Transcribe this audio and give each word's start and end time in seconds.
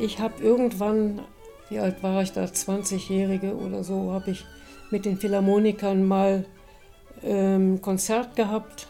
Ich 0.00 0.18
habe 0.18 0.42
irgendwann, 0.42 1.20
wie 1.68 1.78
alt 1.78 2.02
war 2.02 2.22
ich 2.22 2.32
da, 2.32 2.44
20-Jährige 2.44 3.54
oder 3.54 3.84
so, 3.84 4.12
habe 4.12 4.30
ich 4.30 4.46
mit 4.90 5.04
den 5.04 5.18
Philharmonikern 5.18 6.08
mal 6.08 6.46
ähm, 7.22 7.82
Konzert 7.82 8.34
gehabt. 8.34 8.88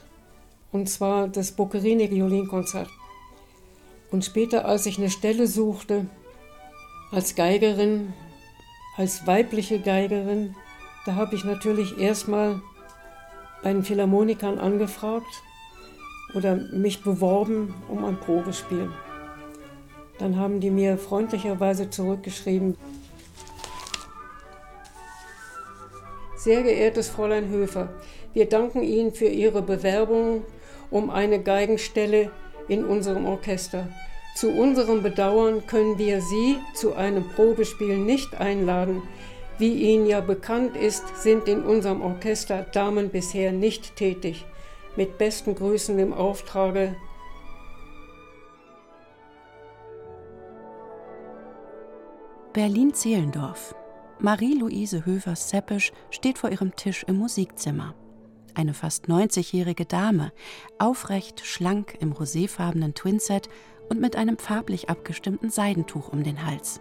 Und 0.70 0.88
zwar 0.88 1.26
das 1.26 1.50
Boccherini-Violinkonzert. 1.50 2.88
Und 4.12 4.24
später, 4.24 4.66
als 4.66 4.86
ich 4.86 4.98
eine 4.98 5.10
Stelle 5.10 5.48
suchte, 5.48 6.06
als 7.10 7.34
Geigerin, 7.34 8.12
als 8.96 9.26
weibliche 9.26 9.80
Geigerin, 9.80 10.54
da 11.06 11.16
habe 11.16 11.34
ich 11.34 11.42
natürlich 11.42 11.98
erstmal 11.98 12.62
bei 13.64 13.72
den 13.72 13.82
Philharmonikern 13.82 14.60
angefragt 14.60 15.42
oder 16.34 16.54
mich 16.54 17.02
beworben 17.02 17.74
um 17.88 18.04
ein 18.04 18.20
Probespiel. 18.20 18.90
Dann 20.20 20.38
haben 20.38 20.60
die 20.60 20.70
mir 20.70 20.98
freundlicherweise 20.98 21.90
zurückgeschrieben, 21.90 22.76
Sehr 26.36 26.62
geehrtes 26.62 27.10
Fräulein 27.10 27.50
Höfer, 27.50 27.90
wir 28.32 28.48
danken 28.48 28.82
Ihnen 28.82 29.12
für 29.12 29.26
Ihre 29.26 29.60
Bewerbung 29.60 30.42
um 30.90 31.10
eine 31.10 31.42
Geigenstelle 31.42 32.30
in 32.66 32.82
unserem 32.82 33.26
Orchester. 33.26 33.88
Zu 34.36 34.50
unserem 34.50 35.02
Bedauern 35.02 35.66
können 35.66 35.98
wir 35.98 36.22
Sie 36.22 36.56
zu 36.74 36.94
einem 36.94 37.28
Probespiel 37.28 37.98
nicht 37.98 38.40
einladen. 38.40 39.02
Wie 39.58 39.74
Ihnen 39.74 40.06
ja 40.06 40.22
bekannt 40.22 40.78
ist, 40.78 41.04
sind 41.22 41.46
in 41.46 41.62
unserem 41.62 42.00
Orchester 42.00 42.62
Damen 42.72 43.10
bisher 43.10 43.52
nicht 43.52 43.96
tätig. 43.96 44.46
Mit 44.96 45.18
besten 45.18 45.54
Grüßen 45.54 45.98
im 45.98 46.14
Auftrage 46.14 46.96
Berlin-Zehlendorf. 52.52 53.76
Marie-Louise 54.18 55.06
Höfers-Seppisch 55.06 55.92
steht 56.10 56.36
vor 56.36 56.50
ihrem 56.50 56.74
Tisch 56.74 57.04
im 57.06 57.16
Musikzimmer. 57.16 57.94
Eine 58.54 58.74
fast 58.74 59.06
90-jährige 59.06 59.84
Dame, 59.84 60.32
aufrecht, 60.76 61.46
schlank 61.46 61.96
im 62.00 62.12
roséfarbenen 62.12 62.92
Twinset 62.94 63.48
und 63.88 64.00
mit 64.00 64.16
einem 64.16 64.36
farblich 64.36 64.90
abgestimmten 64.90 65.48
Seidentuch 65.48 66.08
um 66.08 66.24
den 66.24 66.44
Hals. 66.44 66.80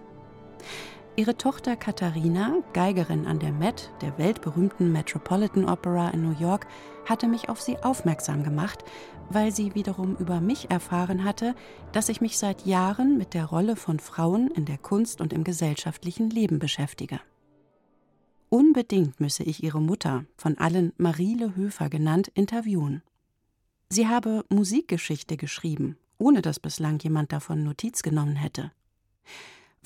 Ihre 1.16 1.36
Tochter 1.36 1.76
Katharina, 1.76 2.64
Geigerin 2.74 3.26
an 3.26 3.40
der 3.40 3.52
Met, 3.52 3.92
der 4.02 4.18
weltberühmten 4.18 4.92
Metropolitan 4.92 5.68
Opera 5.68 6.10
in 6.12 6.22
New 6.22 6.40
York, 6.40 6.68
hatte 7.06 7.28
mich 7.28 7.50
auf 7.50 7.60
sie 7.60 7.78
aufmerksam 7.78 8.44
gemacht, 8.44 8.86
weil 9.30 9.52
sie 9.52 9.76
wiederum 9.76 10.16
über 10.16 10.40
mich 10.40 10.70
erfahren 10.72 11.24
hatte, 11.24 11.56
dass 11.92 12.10
ich 12.10 12.22
mich 12.22 12.38
seit 12.38 12.66
Jahren 12.66 13.18
mit 13.18 13.34
der 13.34 13.46
Rolle 13.46 13.76
von 13.76 14.00
Frauen 14.00 14.50
in 14.52 14.66
der 14.66 14.78
Kunst 14.78 15.20
und 15.20 15.34
im 15.34 15.44
gesellschaftlichen 15.44 16.30
Leben 16.30 16.58
beschäftige. 16.58 17.20
Unbedingt 18.50 19.20
müsse 19.20 19.44
ich 19.44 19.64
ihre 19.64 19.82
Mutter, 19.82 20.26
von 20.38 20.58
allen 20.58 20.94
Mariele 20.98 21.56
Höfer 21.56 21.90
genannt, 21.90 22.32
interviewen. 22.34 23.04
Sie 23.90 24.08
habe 24.08 24.46
Musikgeschichte 24.50 25.36
geschrieben, 25.36 25.98
ohne 26.18 26.42
dass 26.42 26.60
bislang 26.60 27.00
jemand 27.00 27.32
davon 27.32 27.64
Notiz 27.64 28.04
genommen 28.04 28.36
hätte. 28.36 28.72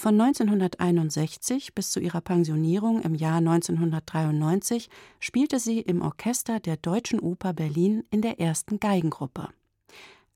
Von 0.04 0.20
1961 0.20 1.73
bis 1.73 1.92
zu 1.92 2.02
ihrer 2.02 2.20
Pensionierung 2.20 3.02
im 3.04 3.16
Jahr 3.16 3.38
1993 3.38 4.90
spielte 5.22 5.59
sie 5.59 5.80
im 5.80 6.02
Orchester 6.02 6.59
der 6.59 6.76
Deutschen 6.76 7.22
Oper 7.22 7.54
Berlin 7.54 8.04
in 8.12 8.22
der 8.22 8.38
ersten 8.38 8.81
Geigengruppe. 8.81 9.48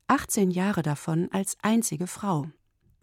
18 0.07 0.51
Jahre 0.51 0.83
davon 0.83 1.27
als 1.33 1.57
einzige 1.63 2.07
Frau. 2.07 2.47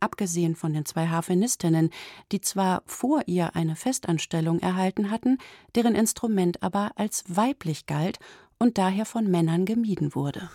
Abgesehen 0.01 0.57
von 0.57 0.73
den 0.73 0.87
zwei 0.87 1.09
Harfenistinnen, 1.09 1.91
die 2.33 2.41
zwar 2.41 2.83
vor 2.87 3.21
ihr 3.27 3.55
eine 3.55 3.77
Festanstellung 3.77 4.59
erhalten 4.61 5.11
hatten, 5.11 5.37
deren 5.75 5.95
Instrument 5.95 6.63
aber 6.63 6.93
als 6.97 7.25
weiblich 7.27 7.85
galt 7.85 8.19
und 8.59 8.79
daher 8.79 9.05
von 9.05 9.31
Männern 9.31 9.67
gemieden 9.67 10.15
wurde. 10.15 10.49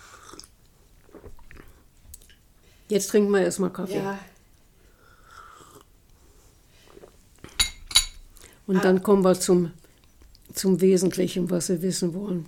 Jetzt 2.88 3.10
trinken 3.10 3.30
wir 3.30 3.42
erstmal 3.42 3.70
Kaffee. 3.70 3.98
Ja. 3.98 4.18
Und 8.70 8.84
dann 8.84 9.02
kommen 9.02 9.24
wir 9.24 9.34
zum, 9.34 9.72
zum 10.54 10.80
Wesentlichen, 10.80 11.50
was 11.50 11.66
Sie 11.66 11.82
wissen 11.82 12.14
wollen. 12.14 12.46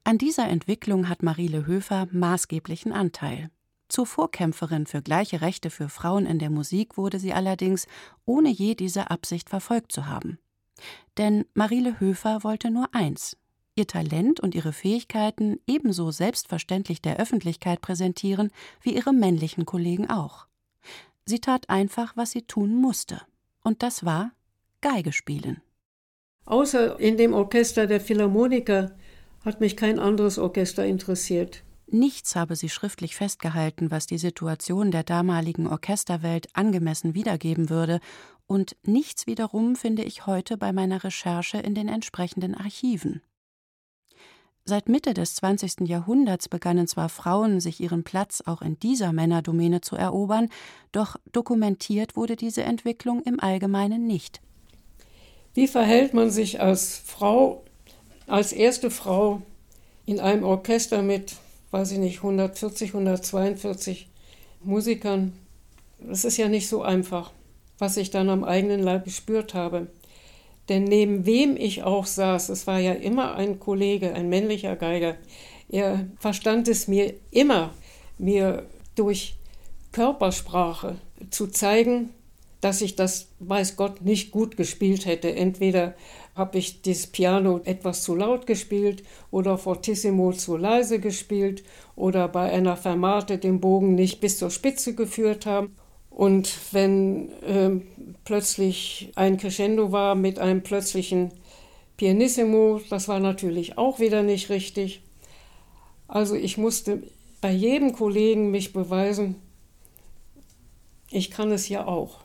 An 0.09 0.17
dieser 0.17 0.47
Entwicklung 0.47 1.07
hat 1.07 1.21
Mariele 1.21 1.67
Höfer 1.67 2.07
maßgeblichen 2.09 2.91
Anteil. 2.91 3.51
Zur 3.89 4.07
Vorkämpferin 4.07 4.87
für 4.87 5.03
gleiche 5.03 5.41
Rechte 5.41 5.69
für 5.69 5.87
Frauen 5.87 6.25
in 6.25 6.39
der 6.39 6.49
Musik 6.49 6.97
wurde 6.97 7.19
sie 7.19 7.31
allerdings, 7.31 7.85
ohne 8.25 8.49
je 8.49 8.73
diese 8.73 9.11
Absicht 9.11 9.51
verfolgt 9.51 9.91
zu 9.91 10.07
haben. 10.07 10.39
Denn 11.19 11.45
Mariele 11.53 11.99
Höfer 11.99 12.43
wollte 12.43 12.71
nur 12.71 12.89
eins: 12.95 13.37
ihr 13.75 13.85
Talent 13.85 14.39
und 14.39 14.55
ihre 14.55 14.73
Fähigkeiten 14.73 15.59
ebenso 15.67 16.09
selbstverständlich 16.09 17.03
der 17.03 17.17
Öffentlichkeit 17.17 17.79
präsentieren 17.79 18.49
wie 18.81 18.95
ihre 18.95 19.13
männlichen 19.13 19.67
Kollegen 19.67 20.09
auch. 20.09 20.47
Sie 21.27 21.39
tat 21.39 21.69
einfach, 21.69 22.17
was 22.17 22.31
sie 22.31 22.41
tun 22.41 22.73
musste. 22.73 23.21
Und 23.63 23.83
das 23.83 24.03
war 24.03 24.31
Geige 24.81 25.11
spielen. 25.11 25.61
Außer 26.45 26.99
in 26.99 27.15
dem 27.15 27.35
Orchester 27.35 27.85
der 27.85 28.01
Philharmoniker 28.01 28.95
hat 29.45 29.59
mich 29.59 29.77
kein 29.77 29.99
anderes 29.99 30.37
Orchester 30.37 30.85
interessiert. 30.85 31.63
Nichts 31.87 32.35
habe 32.35 32.55
sie 32.55 32.69
schriftlich 32.69 33.15
festgehalten, 33.15 33.89
was 33.89 34.05
die 34.05 34.19
Situation 34.19 34.91
der 34.91 35.03
damaligen 35.03 35.67
Orchesterwelt 35.67 36.47
angemessen 36.53 37.15
wiedergeben 37.15 37.69
würde, 37.69 37.99
und 38.45 38.75
nichts 38.83 39.27
wiederum 39.27 39.75
finde 39.75 40.03
ich 40.03 40.25
heute 40.25 40.57
bei 40.57 40.71
meiner 40.71 41.03
Recherche 41.03 41.59
in 41.59 41.75
den 41.75 41.87
entsprechenden 41.87 42.55
Archiven. 42.55 43.21
Seit 44.65 44.89
Mitte 44.89 45.15
des 45.15 45.35
20. 45.35 45.87
Jahrhunderts 45.87 46.47
begannen 46.47 46.85
zwar 46.85 47.09
Frauen, 47.09 47.59
sich 47.59 47.79
ihren 47.79 48.03
Platz 48.03 48.43
auch 48.45 48.61
in 48.61 48.79
dieser 48.79 49.13
Männerdomäne 49.13 49.81
zu 49.81 49.95
erobern, 49.95 50.49
doch 50.91 51.15
dokumentiert 51.31 52.15
wurde 52.15 52.35
diese 52.35 52.63
Entwicklung 52.63 53.23
im 53.23 53.39
Allgemeinen 53.39 54.05
nicht. 54.05 54.41
Wie 55.55 55.67
verhält 55.67 56.13
man 56.13 56.29
sich 56.29 56.61
als 56.61 57.01
Frau, 57.03 57.63
als 58.29 58.53
erste 58.53 58.91
Frau 58.91 59.41
in 60.05 60.19
einem 60.19 60.43
Orchester 60.43 61.01
mit, 61.01 61.35
weiß 61.71 61.91
ich 61.91 61.97
nicht, 61.97 62.17
140, 62.17 62.89
142 62.89 64.09
Musikern? 64.63 65.33
Das 65.99 66.25
ist 66.25 66.37
ja 66.37 66.47
nicht 66.47 66.67
so 66.69 66.81
einfach, 66.81 67.31
was 67.77 67.97
ich 67.97 68.09
dann 68.09 68.29
am 68.29 68.43
eigenen 68.43 68.81
Leib 68.81 69.05
gespürt 69.05 69.53
habe. 69.53 69.87
Denn 70.69 70.83
neben 70.83 71.25
wem 71.25 71.57
ich 71.57 71.83
auch 71.83 72.05
saß, 72.05 72.49
es 72.49 72.67
war 72.67 72.79
ja 72.79 72.93
immer 72.93 73.35
ein 73.35 73.59
Kollege, 73.59 74.13
ein 74.13 74.29
männlicher 74.29 74.75
Geiger, 74.75 75.15
er 75.67 76.07
verstand 76.19 76.67
es 76.67 76.87
mir 76.87 77.13
immer, 77.31 77.73
mir 78.17 78.67
durch 78.95 79.35
Körpersprache 79.91 80.97
zu 81.29 81.47
zeigen, 81.47 82.09
dass 82.61 82.81
ich 82.81 82.95
das, 82.95 83.29
weiß 83.39 83.75
Gott, 83.75 84.01
nicht 84.01 84.31
gut 84.31 84.57
gespielt 84.57 85.05
hätte. 85.05 85.33
Entweder 85.33 85.95
habe 86.39 86.57
ich 86.57 86.81
das 86.81 87.05
Piano 87.05 87.61
etwas 87.65 88.01
zu 88.01 88.15
laut 88.15 88.47
gespielt 88.47 89.03
oder 89.29 89.59
fortissimo 89.59 90.33
zu 90.33 90.57
leise 90.57 90.99
gespielt 90.99 91.63
oder 91.95 92.27
bei 92.27 92.51
einer 92.51 92.75
Fermate 92.75 93.37
den 93.37 93.59
Bogen 93.59 93.93
nicht 93.93 94.21
bis 94.21 94.39
zur 94.39 94.49
Spitze 94.49 94.95
geführt 94.95 95.45
haben. 95.45 95.75
Und 96.09 96.51
wenn 96.71 97.29
äh, 97.43 97.79
plötzlich 98.25 99.11
ein 99.15 99.37
Crescendo 99.37 99.91
war 99.91 100.15
mit 100.15 100.39
einem 100.39 100.63
plötzlichen 100.63 101.29
Pianissimo, 101.97 102.81
das 102.89 103.07
war 103.07 103.19
natürlich 103.19 103.77
auch 103.77 103.99
wieder 103.99 104.23
nicht 104.23 104.49
richtig. 104.49 105.01
Also 106.07 106.35
ich 106.35 106.57
musste 106.57 107.03
bei 107.41 107.51
jedem 107.51 107.93
Kollegen 107.93 108.49
mich 108.49 108.73
beweisen, 108.73 109.35
ich 111.11 111.29
kann 111.31 111.51
es 111.51 111.69
ja 111.69 111.85
auch. 111.85 112.21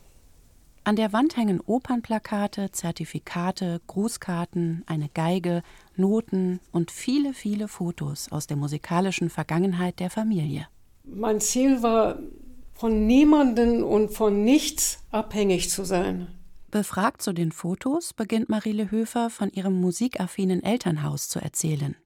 An 0.87 0.97
der 0.97 1.15
Wand 1.15 1.39
hängen 1.39 1.61
Opernplakate, 1.61 2.71
Zertifikate, 2.71 3.81
Grußkarten, 3.87 4.85
eine 4.87 5.09
Geige, 5.09 5.63
Noten 5.97 6.61
und 6.73 6.91
viele, 6.91 7.33
viele 7.33 7.69
Fotos 7.69 8.31
aus 8.31 8.47
der 8.47 8.59
musikalischen 8.59 9.31
Vergangenheit 9.31 9.99
der 9.99 10.11
Familie. 10.11 10.69
Mein 11.05 11.41
Ziel 11.41 11.83
war, 11.83 12.19
von 12.75 13.07
niemanden 13.07 13.83
und 13.83 14.11
von 14.11 14.45
nichts 14.45 14.99
abhängig 15.11 15.71
zu 15.71 15.85
sein. 15.85 16.27
Befragt 16.71 17.23
zu 17.23 17.33
den 17.33 17.51
Fotos 17.51 18.13
beginnt 18.13 18.51
Marile 18.51 18.91
Höfer 18.91 19.31
von 19.31 19.49
ihrem 19.49 19.81
musikaffinen 19.81 20.63
Elternhaus 20.63 21.31
zu 21.31 21.39
erzählen. 21.39 21.97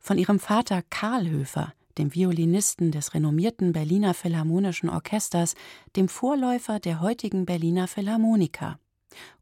Von 0.00 0.16
ihrem 0.16 0.38
Vater 0.38 0.82
Karl 0.88 1.28
Höfer, 1.28 1.74
dem 1.98 2.14
Violinisten 2.14 2.90
des 2.90 3.14
renommierten 3.14 3.72
Berliner 3.72 4.14
Philharmonischen 4.14 4.88
Orchesters, 4.88 5.54
dem 5.96 6.08
Vorläufer 6.08 6.80
der 6.80 7.00
heutigen 7.00 7.46
Berliner 7.46 7.88
Philharmoniker. 7.88 8.78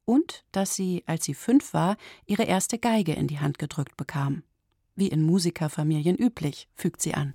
Und 0.04 0.44
dass 0.52 0.75
sie, 0.75 1.02
als 1.06 1.25
sie 1.25 1.34
fünf 1.34 1.72
war, 1.75 1.96
ihre 2.26 2.44
erste 2.44 2.78
Geige 2.78 3.12
in 3.12 3.28
die 3.28 3.38
Hand 3.38 3.58
gedrückt 3.58 3.96
bekam. 3.96 4.43
Wie 4.94 5.08
in 5.08 5.22
Musikerfamilien 5.22 6.16
üblich, 6.16 6.69
fügt 6.75 7.00
sie 7.00 7.14
an. 7.14 7.34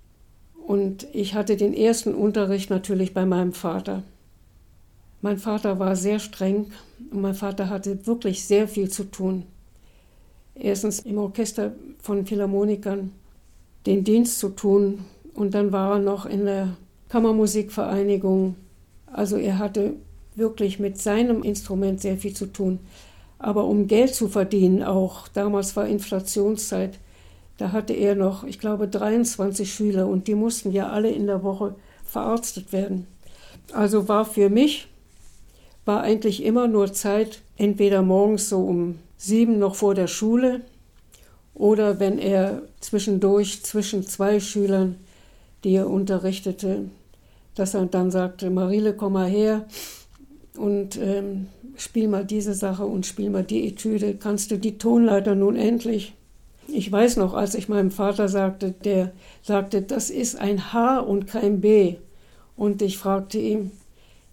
Und 0.66 1.06
ich 1.12 1.34
hatte 1.34 1.56
den 1.56 1.72
ersten 1.72 2.14
Unterricht 2.14 2.70
natürlich 2.70 3.14
bei 3.14 3.24
meinem 3.24 3.52
Vater. 3.52 4.02
Mein 5.20 5.38
Vater 5.38 5.78
war 5.78 5.96
sehr 5.96 6.20
streng 6.20 6.70
und 7.10 7.22
mein 7.22 7.34
Vater 7.34 7.68
hatte 7.68 8.06
wirklich 8.06 8.44
sehr 8.44 8.68
viel 8.68 8.88
zu 8.88 9.04
tun. 9.04 9.44
Erstens 10.54 11.00
im 11.00 11.18
Orchester 11.18 11.72
von 12.00 12.26
Philharmonikern 12.26 13.12
den 13.86 14.04
Dienst 14.04 14.38
zu 14.38 14.50
tun 14.50 15.04
und 15.34 15.54
dann 15.54 15.72
war 15.72 15.94
er 15.94 15.98
noch 15.98 16.26
in 16.26 16.44
der 16.44 16.76
Kammermusikvereinigung. 17.08 18.56
Also 19.06 19.36
er 19.36 19.58
hatte 19.58 19.94
wirklich 20.34 20.78
mit 20.78 20.98
seinem 20.98 21.42
Instrument 21.42 22.00
sehr 22.00 22.16
viel 22.16 22.34
zu 22.34 22.46
tun. 22.46 22.80
Aber 23.38 23.64
um 23.64 23.86
Geld 23.86 24.14
zu 24.14 24.28
verdienen 24.28 24.82
auch, 24.82 25.28
damals 25.28 25.76
war 25.76 25.86
Inflationszeit, 25.86 26.98
da 27.56 27.72
hatte 27.72 27.92
er 27.92 28.14
noch, 28.14 28.44
ich 28.44 28.58
glaube, 28.58 28.88
23 28.88 29.72
Schüler 29.72 30.06
und 30.06 30.28
die 30.28 30.34
mussten 30.34 30.70
ja 30.72 30.90
alle 30.90 31.10
in 31.10 31.26
der 31.26 31.42
Woche 31.42 31.74
verarztet 32.04 32.72
werden. 32.72 33.06
Also 33.72 34.08
war 34.08 34.24
für 34.24 34.48
mich, 34.48 34.88
war 35.84 36.02
eigentlich 36.02 36.44
immer 36.44 36.68
nur 36.68 36.92
Zeit, 36.92 37.42
entweder 37.56 38.02
morgens 38.02 38.48
so 38.48 38.60
um 38.60 38.98
sieben 39.16 39.58
noch 39.58 39.74
vor 39.74 39.94
der 39.94 40.06
Schule 40.06 40.62
oder 41.58 41.98
wenn 41.98 42.18
er 42.18 42.62
zwischendurch 42.80 43.62
zwischen 43.64 44.06
zwei 44.06 44.40
Schülern, 44.40 44.96
die 45.64 45.74
er 45.74 45.90
unterrichtete, 45.90 46.84
dass 47.56 47.74
er 47.74 47.84
dann 47.86 48.12
sagte, 48.12 48.48
Marile, 48.48 48.94
komm 48.94 49.14
mal 49.14 49.28
her 49.28 49.66
und 50.56 50.96
ähm, 50.96 51.48
spiel 51.76 52.06
mal 52.06 52.24
diese 52.24 52.54
Sache 52.54 52.86
und 52.86 53.06
spiel 53.06 53.28
mal 53.30 53.42
die 53.42 53.66
Etüde. 53.66 54.14
Kannst 54.14 54.52
du 54.52 54.58
die 54.58 54.78
Tonleiter 54.78 55.34
nun 55.34 55.56
endlich? 55.56 56.14
Ich 56.68 56.90
weiß 56.90 57.16
noch, 57.16 57.34
als 57.34 57.54
ich 57.54 57.68
meinem 57.68 57.90
Vater 57.90 58.28
sagte, 58.28 58.70
der 58.70 59.12
sagte, 59.42 59.82
das 59.82 60.10
ist 60.10 60.38
ein 60.38 60.72
H 60.72 61.00
und 61.00 61.26
kein 61.26 61.60
B. 61.60 61.96
Und 62.56 62.82
ich 62.82 62.98
fragte 62.98 63.38
ihn, 63.38 63.72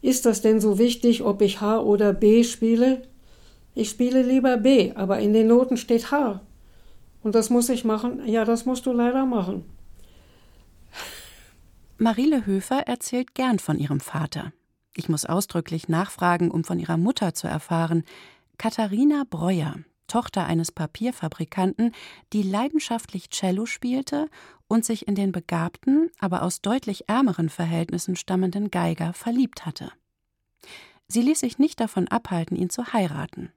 ist 0.01 0.27
das 0.27 0.41
denn 0.41 0.59
so 0.59 0.77
wichtig, 0.77 1.23
ob 1.23 1.41
ich 1.41 1.61
H 1.61 1.79
oder 1.79 2.13
B 2.13 2.43
spiele? 2.43 3.01
Ich 3.73 3.89
spiele 3.89 4.21
lieber 4.21 4.57
B, 4.57 4.91
aber 4.93 5.19
in 5.19 5.33
den 5.33 5.47
Noten 5.47 5.77
steht 5.77 6.11
H. 6.11 6.41
Und 7.25 7.33
das 7.33 7.49
muss 7.49 7.69
ich 7.69 7.83
machen? 7.83 8.23
Ja, 8.27 8.45
das 8.45 8.67
musst 8.67 8.85
du 8.85 8.91
leider 8.91 9.25
machen. 9.25 9.65
Marile 11.97 12.45
Höfer 12.45 12.81
erzählt 12.81 13.33
gern 13.33 13.57
von 13.57 13.79
ihrem 13.79 13.99
Vater. 13.99 14.53
Ich 14.95 15.09
muss 15.09 15.25
ausdrücklich 15.25 15.89
nachfragen, 15.89 16.51
um 16.51 16.63
von 16.63 16.77
ihrer 16.77 16.97
Mutter 16.97 17.33
zu 17.33 17.47
erfahren. 17.47 18.03
Katharina 18.59 19.23
Breuer, 19.27 19.77
Tochter 20.05 20.45
eines 20.45 20.71
Papierfabrikanten, 20.71 21.93
die 22.31 22.43
leidenschaftlich 22.43 23.31
Cello 23.31 23.65
spielte 23.65 24.29
und 24.67 24.85
sich 24.85 25.07
in 25.07 25.15
den 25.15 25.31
begabten, 25.31 26.11
aber 26.19 26.43
aus 26.43 26.61
deutlich 26.61 27.09
ärmeren 27.09 27.49
Verhältnissen 27.49 28.15
stammenden 28.15 28.69
Geiger 28.69 29.13
verliebt 29.13 29.65
hatte. 29.65 29.91
Sie 31.07 31.23
ließ 31.23 31.39
sich 31.39 31.57
nicht 31.57 31.79
davon 31.79 32.07
abhalten, 32.07 32.55
ihn 32.55 32.69
zu 32.69 32.93
heiraten. 32.93 33.51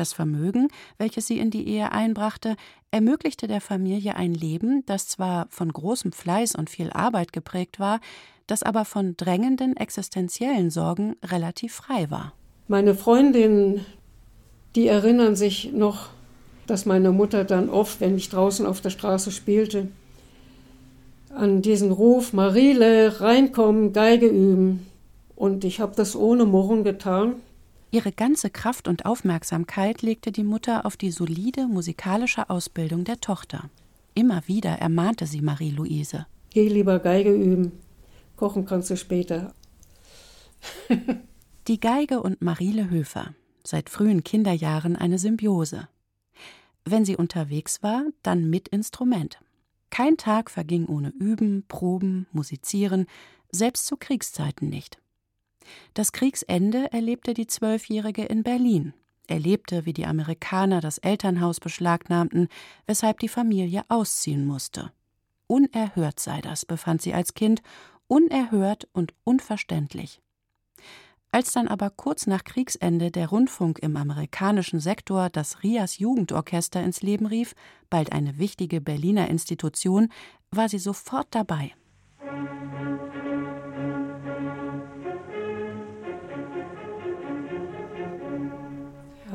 Das 0.00 0.12
Vermögen, 0.12 0.68
welches 0.98 1.26
sie 1.26 1.38
in 1.38 1.50
die 1.50 1.68
Ehe 1.68 1.92
einbrachte, 1.92 2.56
ermöglichte 2.90 3.46
der 3.46 3.60
Familie 3.60 4.16
ein 4.16 4.34
Leben, 4.34 4.82
das 4.86 5.06
zwar 5.06 5.46
von 5.50 5.72
großem 5.72 6.12
Fleiß 6.12 6.54
und 6.56 6.70
viel 6.70 6.90
Arbeit 6.90 7.32
geprägt 7.32 7.78
war, 7.78 8.00
das 8.46 8.62
aber 8.62 8.84
von 8.84 9.16
drängenden 9.16 9.76
existenziellen 9.76 10.70
Sorgen 10.70 11.16
relativ 11.22 11.74
frei 11.74 12.10
war. 12.10 12.32
Meine 12.66 12.94
Freundin 12.94 13.84
die 14.76 14.86
erinnern 14.86 15.34
sich 15.34 15.72
noch, 15.72 16.10
dass 16.66 16.86
meine 16.86 17.10
Mutter 17.10 17.44
dann 17.44 17.68
oft, 17.68 18.00
wenn 18.00 18.16
ich 18.16 18.28
draußen 18.28 18.66
auf 18.66 18.80
der 18.80 18.90
Straße 18.90 19.32
spielte, 19.32 19.88
an 21.34 21.62
diesen 21.62 21.90
Ruf, 21.90 22.32
Marile, 22.32 23.20
reinkommen, 23.20 23.92
Geige 23.92 24.26
üben. 24.26 24.86
Und 25.34 25.64
ich 25.64 25.80
habe 25.80 25.94
das 25.96 26.14
ohne 26.14 26.44
Murren 26.44 26.84
getan. 26.84 27.34
Ihre 27.90 28.12
ganze 28.12 28.50
Kraft 28.50 28.86
und 28.86 29.04
Aufmerksamkeit 29.04 30.02
legte 30.02 30.30
die 30.30 30.44
Mutter 30.44 30.86
auf 30.86 30.96
die 30.96 31.10
solide 31.10 31.66
musikalische 31.66 32.48
Ausbildung 32.48 33.04
der 33.04 33.20
Tochter. 33.20 33.68
Immer 34.14 34.46
wieder 34.46 34.70
ermahnte 34.70 35.26
sie 35.26 35.40
Marie-Louise. 35.40 36.26
Geh 36.50 36.68
lieber 36.68 36.98
Geige 36.98 37.32
üben, 37.32 37.72
kochen 38.36 38.64
kannst 38.64 38.90
du 38.90 38.96
später. 38.96 39.54
die 41.68 41.80
Geige 41.80 42.22
und 42.22 42.42
Marile 42.42 42.90
Höfer 42.90 43.34
seit 43.64 43.90
frühen 43.90 44.24
Kinderjahren 44.24 44.96
eine 44.96 45.18
Symbiose. 45.18 45.88
Wenn 46.84 47.04
sie 47.04 47.16
unterwegs 47.16 47.82
war, 47.82 48.04
dann 48.22 48.48
mit 48.48 48.68
Instrument. 48.68 49.38
Kein 49.90 50.16
Tag 50.16 50.50
verging 50.50 50.86
ohne 50.86 51.10
Üben, 51.10 51.64
Proben, 51.68 52.26
Musizieren, 52.32 53.06
selbst 53.50 53.86
zu 53.86 53.96
Kriegszeiten 53.96 54.68
nicht. 54.68 54.98
Das 55.94 56.12
Kriegsende 56.12 56.92
erlebte 56.92 57.34
die 57.34 57.46
Zwölfjährige 57.46 58.24
in 58.24 58.42
Berlin, 58.42 58.94
erlebte, 59.26 59.86
wie 59.86 59.92
die 59.92 60.06
Amerikaner 60.06 60.80
das 60.80 60.98
Elternhaus 60.98 61.60
beschlagnahmten, 61.60 62.48
weshalb 62.86 63.20
die 63.20 63.28
Familie 63.28 63.84
ausziehen 63.88 64.46
musste. 64.46 64.92
Unerhört 65.46 66.20
sei 66.20 66.40
das, 66.40 66.64
befand 66.64 67.02
sie 67.02 67.14
als 67.14 67.34
Kind, 67.34 67.62
unerhört 68.06 68.88
und 68.92 69.14
unverständlich. 69.24 70.20
Als 71.32 71.52
dann 71.52 71.68
aber 71.68 71.90
kurz 71.90 72.26
nach 72.26 72.42
Kriegsende 72.42 73.12
der 73.12 73.28
Rundfunk 73.28 73.78
im 73.78 73.96
amerikanischen 73.96 74.80
Sektor 74.80 75.30
das 75.30 75.62
Rias 75.62 75.98
Jugendorchester 75.98 76.82
ins 76.82 77.02
Leben 77.02 77.26
rief, 77.26 77.54
bald 77.88 78.10
eine 78.10 78.38
wichtige 78.38 78.80
Berliner 78.80 79.28
Institution, 79.28 80.08
war 80.50 80.68
sie 80.68 80.80
sofort 80.80 81.28
dabei. 81.30 81.72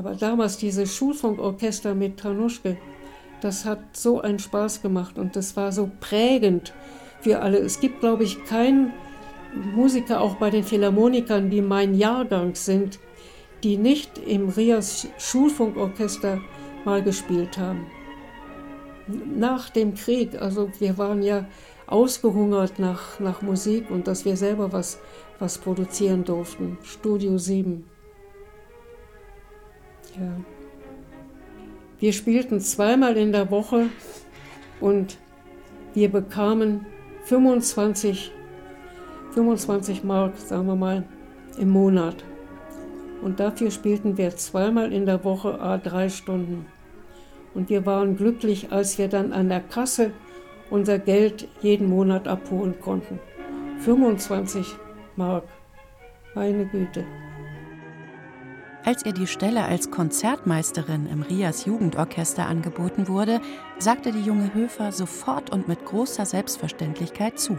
Aber 0.05 0.13
damals 0.13 0.57
dieses 0.57 0.95
Schulfunkorchester 0.95 1.95
mit 1.95 2.17
Tranuschke, 2.17 2.77
das 3.41 3.65
hat 3.65 3.97
so 3.97 4.21
einen 4.21 4.38
Spaß 4.38 4.83
gemacht 4.83 5.17
und 5.17 5.35
das 5.35 5.57
war 5.57 5.71
so 5.71 5.89
prägend 6.00 6.74
für 7.21 7.39
alle. 7.39 7.57
Es 7.57 7.79
gibt, 7.79 8.01
glaube 8.01 8.24
ich, 8.24 8.45
keinen 8.45 8.93
Musiker, 9.74 10.21
auch 10.21 10.35
bei 10.35 10.51
den 10.51 10.63
Philharmonikern, 10.63 11.50
die 11.50 11.62
mein 11.63 11.95
Jahrgang 11.95 12.53
sind, 12.53 13.00
die 13.63 13.77
nicht 13.77 14.19
im 14.19 14.50
Rias 14.50 15.07
Schulfunkorchester 15.17 16.39
mal 16.85 17.01
gespielt 17.01 17.57
haben. 17.57 17.88
Nach 19.07 19.71
dem 19.71 19.95
Krieg, 19.95 20.39
also 20.39 20.69
wir 20.77 21.00
waren 21.00 21.24
ja 21.24 21.47
ausgehungert 21.88 22.77
nach, 22.77 23.19
nach 23.19 23.41
Musik 23.41 23.89
und 23.89 24.07
dass 24.07 24.24
wir 24.24 24.38
selber 24.38 24.71
was, 24.71 25.00
was 25.39 25.57
produzieren 25.57 26.24
durften. 26.24 26.77
Studio 26.83 27.39
7. 27.39 27.95
Ja. 30.19 30.31
Wir 32.00 32.13
spielten 32.13 32.60
zweimal 32.60 33.17
in 33.17 33.31
der 33.31 33.51
Woche 33.51 33.88
und 34.79 35.17
wir 35.93 36.12
bekamen 36.12 36.86
25, 37.24 38.31
25 39.34 40.03
Mark, 40.03 40.38
sagen 40.38 40.67
wir 40.67 40.75
mal, 40.75 41.03
im 41.57 41.69
Monat. 41.69 42.24
Und 43.22 43.39
dafür 43.39 43.72
spielten 43.72 44.17
wir 44.17 44.36
zweimal 44.36 44.93
in 44.93 45.05
der 45.05 45.24
Woche 45.24 45.60
a 45.60 45.77
drei 45.77 46.10
Stunden. 46.10 46.65
Und 47.53 47.69
wir 47.69 47.86
waren 47.86 48.17
glücklich, 48.17 48.72
als 48.72 48.98
wir 48.98 49.07
dann 49.07 49.31
an 49.31 49.50
der 49.50 49.62
Kasse 49.62 50.12
unser 50.69 51.00
Geld 51.00 51.48
jeden 51.62 51.89
Monat 51.89 52.27
abholen 52.27 52.75
konnten. 52.79 53.19
25 53.79 54.75
Mark. 55.15 55.45
Meine 56.34 56.65
Güte. 56.65 57.05
Als 58.86 59.04
ihr 59.04 59.13
die 59.13 59.25
Stelle 59.25 59.63
als 59.63 59.89
Konzertmeisterin 59.89 61.08
im 61.08 61.24
Rias 61.24 61.65
Jugendorchester 61.65 62.46
angeboten 62.46 63.08
wurde, 63.08 63.42
sagte 63.80 64.12
die 64.12 64.22
junge 64.22 64.54
Höfer 64.54 64.92
sofort 64.92 65.50
und 65.50 65.68
mit 65.68 65.84
großer 65.86 66.24
Selbstverständlichkeit 66.24 67.39
zu. 67.39 67.58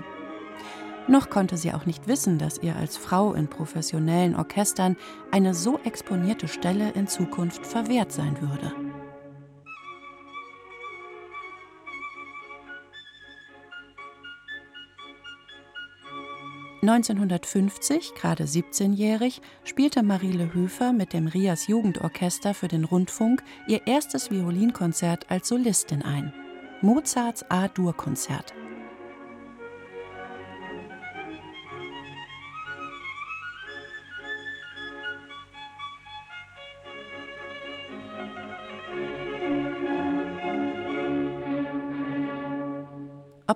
Noch 1.08 1.28
konnte 1.28 1.56
sie 1.56 1.72
auch 1.72 1.84
nicht 1.84 2.06
wissen, 2.06 2.38
dass 2.38 2.62
ihr 2.62 2.76
als 2.76 2.96
Frau 2.96 3.34
in 3.34 3.48
professionellen 3.48 4.36
Orchestern 4.36 4.96
eine 5.32 5.52
so 5.52 5.80
exponierte 5.84 6.46
Stelle 6.46 6.92
in 6.92 7.08
Zukunft 7.08 7.66
verwehrt 7.66 8.12
sein 8.12 8.40
würde. 8.40 8.85
1950, 16.88 18.14
gerade 18.14 18.44
17-jährig, 18.44 19.42
spielte 19.64 20.02
Mariele 20.04 20.54
Höfer 20.54 20.92
mit 20.92 21.12
dem 21.12 21.26
Rias 21.26 21.66
Jugendorchester 21.66 22.54
für 22.54 22.68
den 22.68 22.84
Rundfunk 22.84 23.42
ihr 23.66 23.86
erstes 23.86 24.30
Violinkonzert 24.30 25.28
als 25.28 25.48
Solistin 25.48 26.02
ein. 26.02 26.32
Mozarts 26.82 27.44
A-Dur-Konzert. 27.50 28.54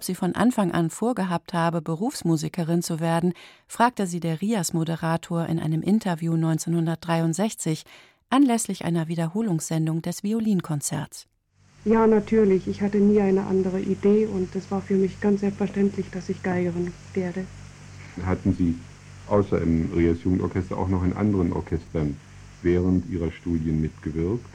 Ob 0.00 0.04
sie 0.04 0.14
von 0.14 0.34
Anfang 0.34 0.72
an 0.72 0.88
vorgehabt 0.88 1.52
habe, 1.52 1.82
Berufsmusikerin 1.82 2.80
zu 2.80 3.00
werden, 3.00 3.34
fragte 3.66 4.06
sie 4.06 4.18
der 4.18 4.40
Rias-Moderator 4.40 5.44
in 5.44 5.58
einem 5.58 5.82
Interview 5.82 6.32
1963 6.32 7.84
anlässlich 8.30 8.86
einer 8.86 9.08
Wiederholungssendung 9.08 10.00
des 10.00 10.22
Violinkonzerts. 10.22 11.26
Ja, 11.84 12.06
natürlich. 12.06 12.66
Ich 12.66 12.80
hatte 12.80 12.96
nie 12.96 13.20
eine 13.20 13.44
andere 13.44 13.78
Idee 13.78 14.24
und 14.24 14.56
es 14.56 14.70
war 14.70 14.80
für 14.80 14.94
mich 14.94 15.20
ganz 15.20 15.40
selbstverständlich, 15.40 16.06
dass 16.10 16.30
ich 16.30 16.42
Geigerin 16.42 16.94
werde. 17.12 17.44
Hatten 18.24 18.54
Sie 18.54 18.78
außer 19.28 19.60
im 19.60 19.90
Rias 19.94 20.24
Jugendorchester 20.24 20.78
auch 20.78 20.88
noch 20.88 21.04
in 21.04 21.12
anderen 21.12 21.52
Orchestern 21.52 22.16
während 22.62 23.06
Ihrer 23.10 23.30
Studien 23.32 23.82
mitgewirkt? 23.82 24.46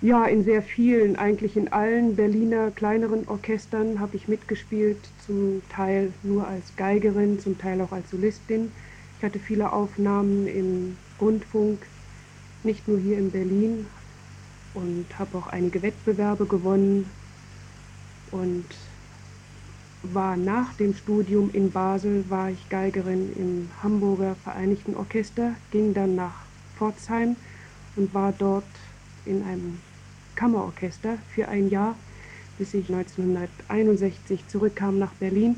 Ja, 0.00 0.26
in 0.26 0.44
sehr 0.44 0.62
vielen, 0.62 1.16
eigentlich 1.16 1.56
in 1.56 1.72
allen 1.72 2.14
Berliner 2.14 2.70
kleineren 2.70 3.26
Orchestern 3.26 3.98
habe 3.98 4.14
ich 4.14 4.28
mitgespielt, 4.28 4.96
zum 5.26 5.60
Teil 5.70 6.12
nur 6.22 6.46
als 6.46 6.76
Geigerin, 6.76 7.40
zum 7.40 7.58
Teil 7.58 7.80
auch 7.80 7.90
als 7.90 8.10
Solistin. 8.10 8.70
Ich 9.18 9.24
hatte 9.24 9.40
viele 9.40 9.72
Aufnahmen 9.72 10.46
im 10.46 10.96
Rundfunk, 11.20 11.84
nicht 12.62 12.86
nur 12.86 13.00
hier 13.00 13.18
in 13.18 13.32
Berlin 13.32 13.86
und 14.72 15.06
habe 15.18 15.36
auch 15.36 15.48
einige 15.48 15.82
Wettbewerbe 15.82 16.46
gewonnen 16.46 17.10
und 18.30 18.66
war 20.04 20.36
nach 20.36 20.74
dem 20.74 20.94
Studium 20.94 21.50
in 21.52 21.72
Basel, 21.72 22.24
war 22.30 22.50
ich 22.50 22.68
Geigerin 22.68 23.32
im 23.36 23.68
Hamburger 23.82 24.36
Vereinigten 24.44 24.94
Orchester, 24.94 25.54
ging 25.72 25.92
dann 25.92 26.14
nach 26.14 26.36
Pforzheim 26.76 27.34
und 27.96 28.14
war 28.14 28.32
dort 28.38 28.62
in 29.24 29.42
einem 29.42 29.87
Kammerorchester 30.38 31.18
für 31.34 31.48
ein 31.48 31.68
Jahr, 31.68 31.96
bis 32.58 32.72
ich 32.72 32.88
1961 32.88 34.46
zurückkam 34.46 34.98
nach 35.00 35.12
Berlin 35.14 35.56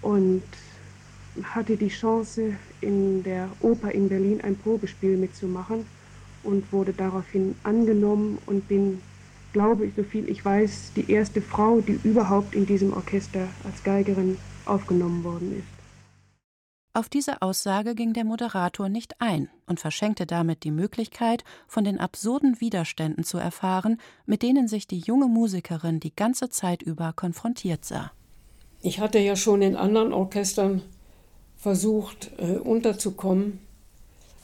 und 0.00 0.44
hatte 1.42 1.76
die 1.76 1.88
Chance, 1.88 2.54
in 2.80 3.24
der 3.24 3.48
Oper 3.60 3.90
in 3.90 4.08
Berlin 4.08 4.40
ein 4.42 4.56
Probespiel 4.56 5.16
mitzumachen 5.16 5.86
und 6.44 6.72
wurde 6.72 6.92
daraufhin 6.92 7.56
angenommen 7.64 8.38
und 8.46 8.68
bin, 8.68 9.00
glaube 9.52 9.86
ich, 9.86 9.94
so 9.96 10.04
viel 10.04 10.28
ich 10.28 10.44
weiß, 10.44 10.92
die 10.94 11.10
erste 11.10 11.42
Frau, 11.42 11.80
die 11.80 11.98
überhaupt 12.04 12.54
in 12.54 12.66
diesem 12.66 12.92
Orchester 12.92 13.48
als 13.64 13.82
Geigerin 13.82 14.36
aufgenommen 14.66 15.24
worden 15.24 15.58
ist. 15.58 15.83
Auf 16.96 17.08
diese 17.08 17.42
Aussage 17.42 17.96
ging 17.96 18.12
der 18.12 18.24
Moderator 18.24 18.88
nicht 18.88 19.20
ein 19.20 19.48
und 19.66 19.80
verschenkte 19.80 20.26
damit 20.26 20.62
die 20.62 20.70
Möglichkeit, 20.70 21.42
von 21.66 21.82
den 21.82 21.98
absurden 21.98 22.60
Widerständen 22.60 23.24
zu 23.24 23.36
erfahren, 23.36 23.98
mit 24.26 24.42
denen 24.42 24.68
sich 24.68 24.86
die 24.86 25.00
junge 25.00 25.26
Musikerin 25.26 25.98
die 25.98 26.14
ganze 26.14 26.50
Zeit 26.50 26.82
über 26.82 27.12
konfrontiert 27.12 27.84
sah. 27.84 28.12
Ich 28.80 29.00
hatte 29.00 29.18
ja 29.18 29.34
schon 29.34 29.60
in 29.60 29.74
anderen 29.74 30.12
Orchestern 30.12 30.82
versucht, 31.56 32.30
äh, 32.38 32.58
unterzukommen, 32.58 33.58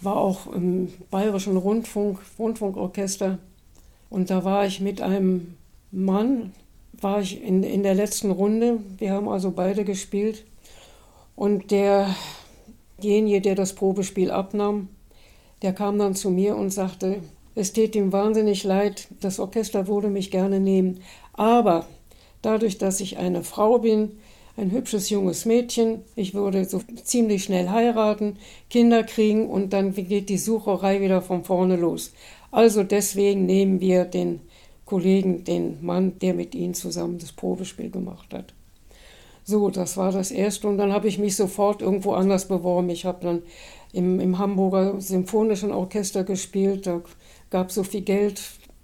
war 0.00 0.16
auch 0.16 0.52
im 0.52 0.92
Bayerischen 1.08 1.56
Rundfunk, 1.56 2.18
Rundfunkorchester. 2.36 3.38
Und 4.08 4.28
da 4.28 4.42
war 4.42 4.66
ich 4.66 4.80
mit 4.80 5.00
einem 5.02 5.54
Mann, 5.92 6.52
war 6.94 7.20
ich 7.20 7.44
in, 7.44 7.62
in 7.62 7.84
der 7.84 7.94
letzten 7.94 8.32
Runde. 8.32 8.80
Wir 8.98 9.12
haben 9.12 9.28
also 9.28 9.52
beide 9.52 9.84
gespielt. 9.84 10.44
Und 11.36 11.70
der 11.70 12.12
derjenige, 13.02 13.40
der 13.40 13.54
das 13.54 13.74
Probespiel 13.74 14.30
abnahm, 14.30 14.88
der 15.62 15.72
kam 15.72 15.98
dann 15.98 16.14
zu 16.14 16.30
mir 16.30 16.56
und 16.56 16.70
sagte, 16.70 17.20
es 17.54 17.72
tät 17.72 17.94
ihm 17.96 18.12
wahnsinnig 18.12 18.64
leid, 18.64 19.08
das 19.20 19.40
Orchester 19.40 19.86
würde 19.88 20.08
mich 20.08 20.30
gerne 20.30 20.60
nehmen, 20.60 21.00
aber 21.32 21.86
dadurch, 22.42 22.78
dass 22.78 23.00
ich 23.00 23.18
eine 23.18 23.42
Frau 23.42 23.78
bin, 23.78 24.12
ein 24.56 24.70
hübsches 24.70 25.10
junges 25.10 25.44
Mädchen, 25.46 26.02
ich 26.16 26.34
würde 26.34 26.64
so 26.64 26.80
ziemlich 27.02 27.44
schnell 27.44 27.70
heiraten, 27.70 28.36
Kinder 28.68 29.02
kriegen 29.04 29.48
und 29.48 29.72
dann 29.72 29.94
geht 29.94 30.28
die 30.28 30.38
Sucherei 30.38 31.00
wieder 31.00 31.22
von 31.22 31.44
vorne 31.44 31.76
los. 31.76 32.12
Also 32.50 32.82
deswegen 32.82 33.46
nehmen 33.46 33.80
wir 33.80 34.04
den 34.04 34.40
Kollegen, 34.84 35.44
den 35.44 35.84
Mann, 35.84 36.18
der 36.18 36.34
mit 36.34 36.54
Ihnen 36.54 36.74
zusammen 36.74 37.18
das 37.18 37.32
Probespiel 37.32 37.90
gemacht 37.90 38.34
hat. 38.34 38.52
So, 39.44 39.70
das 39.70 39.96
war 39.96 40.12
das 40.12 40.30
Erste. 40.30 40.68
Und 40.68 40.78
dann 40.78 40.92
habe 40.92 41.08
ich 41.08 41.18
mich 41.18 41.36
sofort 41.36 41.82
irgendwo 41.82 42.12
anders 42.12 42.48
beworben. 42.48 42.90
Ich 42.90 43.04
habe 43.04 43.24
dann 43.24 43.42
im, 43.92 44.20
im 44.20 44.38
Hamburger 44.38 45.00
Symphonischen 45.00 45.72
Orchester 45.72 46.24
gespielt. 46.24 46.86
Da 46.86 47.00
gab 47.50 47.68
es 47.68 47.74
so 47.74 47.82
viel 47.82 48.02
Geld, 48.02 48.42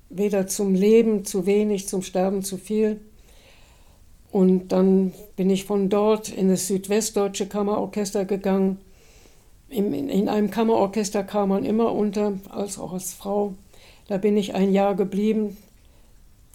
weder 0.09 0.47
zum 0.47 0.75
Leben 0.75 1.25
zu 1.25 1.47
wenig, 1.47 1.89
zum 1.89 2.03
Sterben 2.03 2.43
zu 2.43 2.57
viel. 2.57 3.01
Und 4.31 4.69
dann 4.69 5.13
bin 5.37 5.51
ich 5.51 5.65
von 5.65 5.89
dort 5.89 6.29
in 6.29 6.49
das 6.49 6.67
Südwestdeutsche 6.67 7.47
Kammerorchester 7.47 8.25
gegangen. 8.25 8.79
In, 9.69 9.93
in, 9.93 10.09
in 10.09 10.29
einem 10.29 10.51
Kammerorchester 10.51 11.25
kam 11.25 11.49
man 11.49 11.65
immer 11.65 11.93
unter, 11.93 12.35
als 12.51 12.79
auch 12.79 12.93
als 12.93 13.15
Frau. 13.15 13.55
Da 14.09 14.19
bin 14.19 14.37
ich 14.37 14.55
ein 14.55 14.73
Jahr 14.73 14.95
geblieben. 14.95 15.57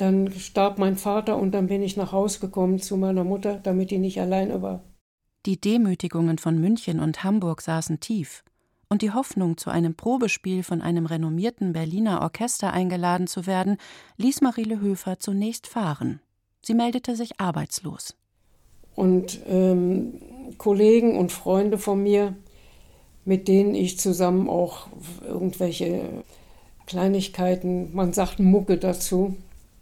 Dann 0.01 0.31
starb 0.31 0.79
mein 0.79 0.95
Vater 0.95 1.37
und 1.37 1.51
dann 1.51 1.67
bin 1.67 1.83
ich 1.83 1.95
nach 1.95 2.11
Hause 2.11 2.39
gekommen 2.39 2.79
zu 2.79 2.97
meiner 2.97 3.23
Mutter, 3.23 3.59
damit 3.61 3.91
die 3.91 3.99
nicht 3.99 4.19
alleine 4.19 4.63
war. 4.63 4.81
Die 5.45 5.61
Demütigungen 5.61 6.39
von 6.39 6.59
München 6.59 6.99
und 6.99 7.23
Hamburg 7.23 7.61
saßen 7.61 7.99
tief, 7.99 8.43
und 8.89 9.03
die 9.03 9.11
Hoffnung, 9.11 9.57
zu 9.57 9.69
einem 9.69 9.93
Probespiel 9.93 10.63
von 10.63 10.81
einem 10.81 11.05
renommierten 11.05 11.73
Berliner 11.73 12.23
Orchester 12.23 12.73
eingeladen 12.73 13.27
zu 13.27 13.45
werden, 13.45 13.77
ließ 14.17 14.41
Marile 14.41 14.81
Höfer 14.81 15.19
zunächst 15.19 15.67
fahren. 15.67 16.19
Sie 16.63 16.73
meldete 16.73 17.15
sich 17.15 17.39
arbeitslos. 17.39 18.15
Und 18.95 19.39
ähm, 19.47 20.13
Kollegen 20.57 21.15
und 21.15 21.31
Freunde 21.31 21.77
von 21.77 22.01
mir, 22.01 22.35
mit 23.23 23.47
denen 23.47 23.75
ich 23.75 23.99
zusammen 23.99 24.49
auch 24.49 24.87
irgendwelche 25.23 26.23
Kleinigkeiten, 26.87 27.93
man 27.93 28.13
sagt 28.13 28.39
Mucke 28.39 28.79
dazu, 28.79 29.37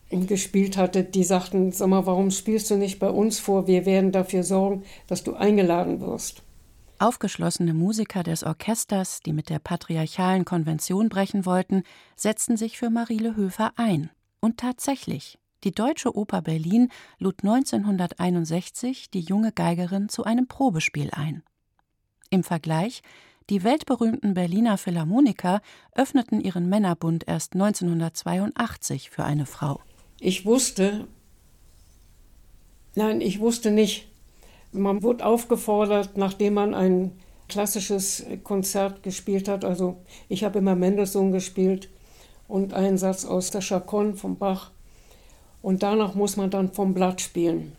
gespielt 0.10 0.78
hatte, 0.78 1.04
die 1.04 1.24
sagten, 1.24 1.72
sag 1.72 1.88
mal, 1.88 2.06
warum 2.06 2.32
spielst 2.32 2.70
du 2.72 2.76
nicht 2.76 3.00
bei 3.00 3.10
uns 3.10 3.40
vor? 3.40 3.68
Wir 3.68 3.86
werden 3.86 4.12
dafür 4.12 4.44
sorgen, 4.44 4.84
dass 5.08 5.24
du 5.24 5.36
eingeladen 5.36 6.02
wirst. 6.02 6.44
Aufgeschlossene 6.98 7.74
Musiker 7.74 8.24
des 8.24 8.44
Orchesters, 8.44 9.22
die 9.22 9.32
mit 9.32 9.50
der 9.50 9.60
patriarchalen 9.60 10.44
Konvention 10.44 11.08
brechen 11.08 11.46
wollten, 11.46 11.84
setzten 12.16 12.58
sich 12.58 12.78
für 12.78 12.90
Marile 12.90 13.36
Höfer 13.36 13.72
ein. 13.78 14.10
Und 14.42 14.58
tatsächlich, 14.58 15.38
die 15.64 15.72
Deutsche 15.72 16.16
Oper 16.16 16.42
Berlin 16.42 16.90
lud 17.18 17.44
1961 17.44 19.12
die 19.12 19.22
junge 19.22 19.52
Geigerin 19.52 20.10
zu 20.10 20.24
einem 20.24 20.48
Probespiel 20.48 21.10
ein. 21.12 21.44
Im 22.30 22.44
Vergleich, 22.44 23.02
die 23.50 23.64
weltberühmten 23.64 24.34
Berliner 24.34 24.78
Philharmoniker 24.78 25.62
öffneten 25.94 26.42
ihren 26.42 26.70
Männerbund 26.70 27.28
erst 27.28 27.54
1982 27.54 29.10
für 29.10 29.24
eine 29.24 29.46
Frau. 29.46 29.82
Ich 30.20 30.46
wusste, 30.46 31.08
nein, 32.96 33.22
ich 33.22 33.40
wusste 33.40 33.72
nicht. 33.72 34.08
Man 34.72 35.02
wurde 35.02 35.26
aufgefordert, 35.26 36.18
nachdem 36.18 36.56
man 36.56 36.74
ein 36.74 37.12
klassisches 37.48 38.26
Konzert 38.44 39.02
gespielt 39.02 39.48
hat. 39.48 39.66
Also 39.66 39.98
ich 40.28 40.44
habe 40.44 40.60
immer 40.60 40.76
Mendelssohn 40.76 41.32
gespielt 41.32 41.90
und 42.48 42.74
einen 42.74 42.98
Satz 42.98 43.26
aus 43.26 43.50
der 43.52 43.62
Chaconne 43.62 44.14
vom 44.16 44.38
Bach. 44.38 44.72
Und 45.62 45.84
danach 45.84 46.16
muss 46.16 46.38
man 46.38 46.50
dann 46.50 46.72
vom 46.72 46.94
Blatt 46.94 47.22
spielen. 47.22 47.74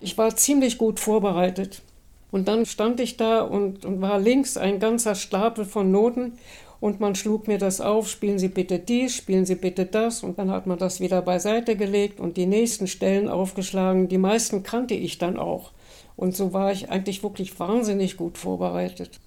Ich 0.00 0.16
war 0.16 0.36
ziemlich 0.36 0.78
gut 0.78 1.00
vorbereitet. 1.00 1.82
Und 2.30 2.46
dann 2.46 2.66
stand 2.66 3.00
ich 3.00 3.16
da 3.16 3.40
und, 3.40 3.84
und 3.84 4.00
war 4.00 4.18
links 4.18 4.56
ein 4.56 4.80
ganzer 4.80 5.14
Stapel 5.14 5.64
von 5.64 5.90
Noten 5.90 6.34
und 6.80 7.00
man 7.00 7.14
schlug 7.14 7.48
mir 7.48 7.58
das 7.58 7.80
auf, 7.80 8.08
spielen 8.08 8.38
Sie 8.38 8.48
bitte 8.48 8.78
dies, 8.78 9.16
spielen 9.16 9.44
Sie 9.44 9.56
bitte 9.56 9.86
das 9.86 10.22
und 10.22 10.38
dann 10.38 10.50
hat 10.50 10.66
man 10.66 10.78
das 10.78 11.00
wieder 11.00 11.22
beiseite 11.22 11.76
gelegt 11.76 12.20
und 12.20 12.36
die 12.36 12.46
nächsten 12.46 12.86
Stellen 12.86 13.28
aufgeschlagen. 13.28 14.08
Die 14.08 14.18
meisten 14.18 14.62
kannte 14.62 14.94
ich 14.94 15.18
dann 15.18 15.38
auch 15.38 15.72
und 16.16 16.36
so 16.36 16.52
war 16.52 16.70
ich 16.70 16.90
eigentlich 16.90 17.22
wirklich 17.22 17.58
wahnsinnig 17.58 18.16
gut 18.16 18.38
vorbereitet. 18.38 19.20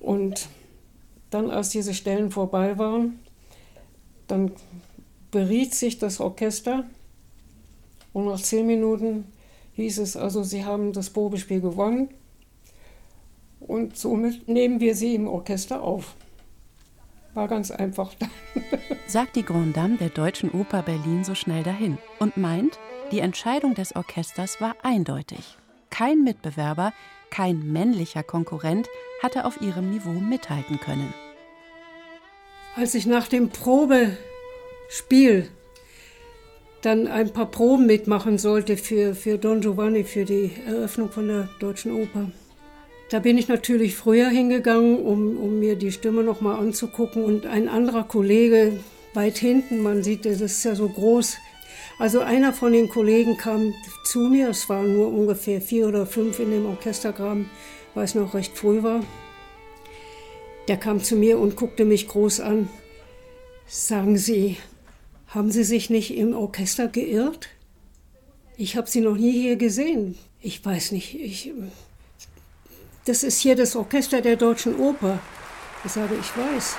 Und 0.00 0.48
dann, 1.30 1.50
als 1.50 1.70
diese 1.70 1.94
Stellen 1.94 2.30
vorbei 2.30 2.78
waren, 2.78 3.20
dann 4.26 4.52
beriet 5.30 5.74
sich 5.74 5.98
das 5.98 6.20
Orchester 6.20 6.84
und 8.12 8.26
nach 8.26 8.40
zehn 8.40 8.66
Minuten 8.66 9.24
hieß 9.74 9.98
es 9.98 10.16
also, 10.16 10.42
sie 10.42 10.64
haben 10.64 10.92
das 10.92 11.10
Probespiel 11.10 11.60
gewonnen 11.60 12.08
und 13.66 13.96
somit 13.96 14.48
nehmen 14.48 14.80
wir 14.80 14.94
sie 14.94 15.14
im 15.14 15.26
Orchester 15.26 15.82
auf. 15.82 16.14
War 17.34 17.48
ganz 17.48 17.70
einfach. 17.70 18.12
Sagt 19.06 19.36
die 19.36 19.44
Grand 19.44 19.76
Dame 19.76 19.96
der 19.96 20.10
Deutschen 20.10 20.50
Oper 20.50 20.82
Berlin 20.82 21.24
so 21.24 21.34
schnell 21.34 21.62
dahin 21.62 21.98
und 22.18 22.36
meint, 22.36 22.78
die 23.10 23.20
Entscheidung 23.20 23.74
des 23.74 23.96
Orchesters 23.96 24.60
war 24.60 24.76
eindeutig. 24.82 25.56
Kein 25.90 26.24
Mitbewerber, 26.24 26.92
kein 27.30 27.72
männlicher 27.72 28.22
Konkurrent 28.22 28.88
hatte 29.22 29.44
auf 29.44 29.60
ihrem 29.60 29.90
Niveau 29.90 30.12
mithalten 30.12 30.78
können. 30.80 31.12
Als 32.76 32.94
ich 32.94 33.06
nach 33.06 33.28
dem 33.28 33.50
Probespiel 33.50 35.48
dann 36.82 37.06
ein 37.06 37.32
paar 37.32 37.46
Proben 37.46 37.86
mitmachen 37.86 38.38
sollte 38.38 38.76
für, 38.76 39.14
für 39.14 39.38
Don 39.38 39.60
Giovanni, 39.60 40.04
für 40.04 40.24
die 40.24 40.50
Eröffnung 40.66 41.10
von 41.10 41.28
der 41.28 41.48
Deutschen 41.60 41.92
Oper, 41.92 42.30
da 43.12 43.18
bin 43.18 43.36
ich 43.36 43.46
natürlich 43.46 43.94
früher 43.94 44.30
hingegangen, 44.30 44.96
um, 44.96 45.36
um 45.36 45.58
mir 45.58 45.76
die 45.76 45.92
Stimme 45.92 46.22
nochmal 46.22 46.58
anzugucken. 46.58 47.22
Und 47.22 47.44
ein 47.44 47.68
anderer 47.68 48.04
Kollege 48.04 48.80
weit 49.12 49.36
hinten, 49.36 49.82
man 49.82 50.02
sieht, 50.02 50.24
das 50.24 50.40
ist 50.40 50.64
ja 50.64 50.74
so 50.74 50.88
groß. 50.88 51.36
Also 51.98 52.20
einer 52.20 52.54
von 52.54 52.72
den 52.72 52.88
Kollegen 52.88 53.36
kam 53.36 53.74
zu 54.06 54.20
mir, 54.20 54.48
es 54.48 54.66
waren 54.70 54.94
nur 54.94 55.12
ungefähr 55.12 55.60
vier 55.60 55.88
oder 55.88 56.06
fünf 56.06 56.38
in 56.38 56.52
dem 56.52 56.64
Orchestergraben, 56.64 57.50
weil 57.92 58.04
es 58.04 58.14
noch 58.14 58.32
recht 58.32 58.56
früh 58.56 58.82
war. 58.82 59.04
Der 60.68 60.78
kam 60.78 61.02
zu 61.02 61.14
mir 61.14 61.38
und 61.38 61.54
guckte 61.54 61.84
mich 61.84 62.08
groß 62.08 62.40
an. 62.40 62.70
Sagen 63.66 64.16
Sie, 64.16 64.56
haben 65.26 65.50
Sie 65.50 65.64
sich 65.64 65.90
nicht 65.90 66.16
im 66.16 66.34
Orchester 66.34 66.88
geirrt? 66.88 67.50
Ich 68.56 68.74
habe 68.78 68.88
Sie 68.88 69.02
noch 69.02 69.18
nie 69.18 69.32
hier 69.32 69.56
gesehen. 69.56 70.16
Ich 70.40 70.64
weiß 70.64 70.92
nicht, 70.92 71.14
ich, 71.20 71.52
das 73.04 73.22
ist 73.22 73.40
hier 73.40 73.56
das 73.56 73.74
Orchester 73.76 74.20
der 74.20 74.36
Deutschen 74.36 74.78
Oper. 74.78 75.18
Ich 75.84 75.92
sage, 75.92 76.14
ich 76.14 76.36
weiß. 76.36 76.76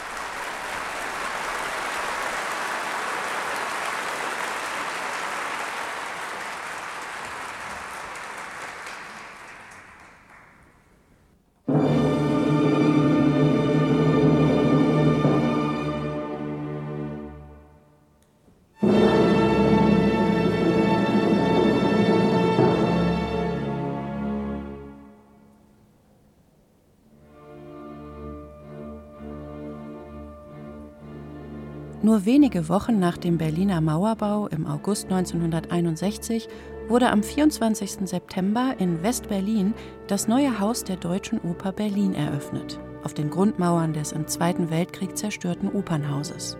Nur 32.03 32.25
wenige 32.25 32.67
Wochen 32.67 32.99
nach 32.99 33.17
dem 33.17 33.37
Berliner 33.37 33.79
Mauerbau 33.79 34.47
im 34.47 34.67
August 34.67 35.05
1961 35.05 36.49
wurde 36.89 37.09
am 37.09 37.23
24. 37.23 38.09
September 38.09 38.75
in 38.77 39.01
West-Berlin 39.01 39.73
das 40.07 40.27
neue 40.27 40.59
Haus 40.59 40.83
der 40.83 40.97
Deutschen 40.97 41.39
Oper 41.39 41.71
Berlin 41.71 42.13
eröffnet, 42.13 42.77
auf 43.05 43.13
den 43.13 43.29
Grundmauern 43.29 43.93
des 43.93 44.11
im 44.11 44.27
Zweiten 44.27 44.69
Weltkrieg 44.69 45.15
zerstörten 45.15 45.69
Opernhauses. 45.71 46.57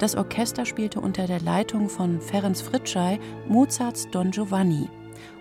Das 0.00 0.16
Orchester 0.16 0.66
spielte 0.66 1.00
unter 1.00 1.28
der 1.28 1.40
Leitung 1.40 1.88
von 1.88 2.20
Ferenc 2.20 2.56
Fritschei 2.56 3.20
Mozarts 3.46 4.10
Don 4.10 4.32
Giovanni 4.32 4.88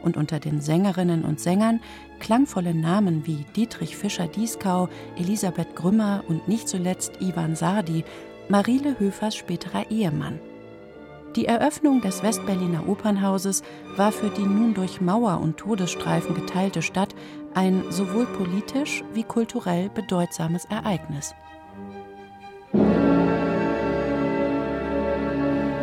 und 0.04 0.16
unter 0.16 0.40
den 0.40 0.62
Sängerinnen 0.62 1.26
und 1.26 1.40
Sängern 1.40 1.80
klangvolle 2.20 2.76
Namen 2.76 3.26
wie 3.26 3.46
Dietrich 3.56 3.98
Fischer-Dieskau, 3.98 4.90
Elisabeth 5.18 5.76
Grümmer 5.76 6.24
und 6.28 6.48
nicht 6.48 6.68
zuletzt 6.68 7.14
Ivan 7.20 7.56
Sardi 7.56 8.04
Marile 8.50 9.00
Höfers 9.00 9.36
späterer 9.36 9.90
Ehemann. 9.90 10.40
Die 11.36 11.46
Eröffnung 11.46 12.02
des 12.02 12.24
Westberliner 12.24 12.90
Opernhauses 12.90 13.64
war 13.96 14.12
für 14.12 14.30
die 14.30 14.42
nun 14.42 14.74
durch 14.74 15.00
Mauer 15.00 15.40
und 15.42 15.56
Todesstreifen 15.58 16.36
geteilte 16.36 16.82
Stadt 16.82 17.16
ein 17.54 17.84
sowohl 17.90 18.26
politisch 18.26 19.04
wie 19.14 19.24
kulturell 19.24 19.90
bedeutsames 19.90 20.66
Ereignis. 20.66 21.34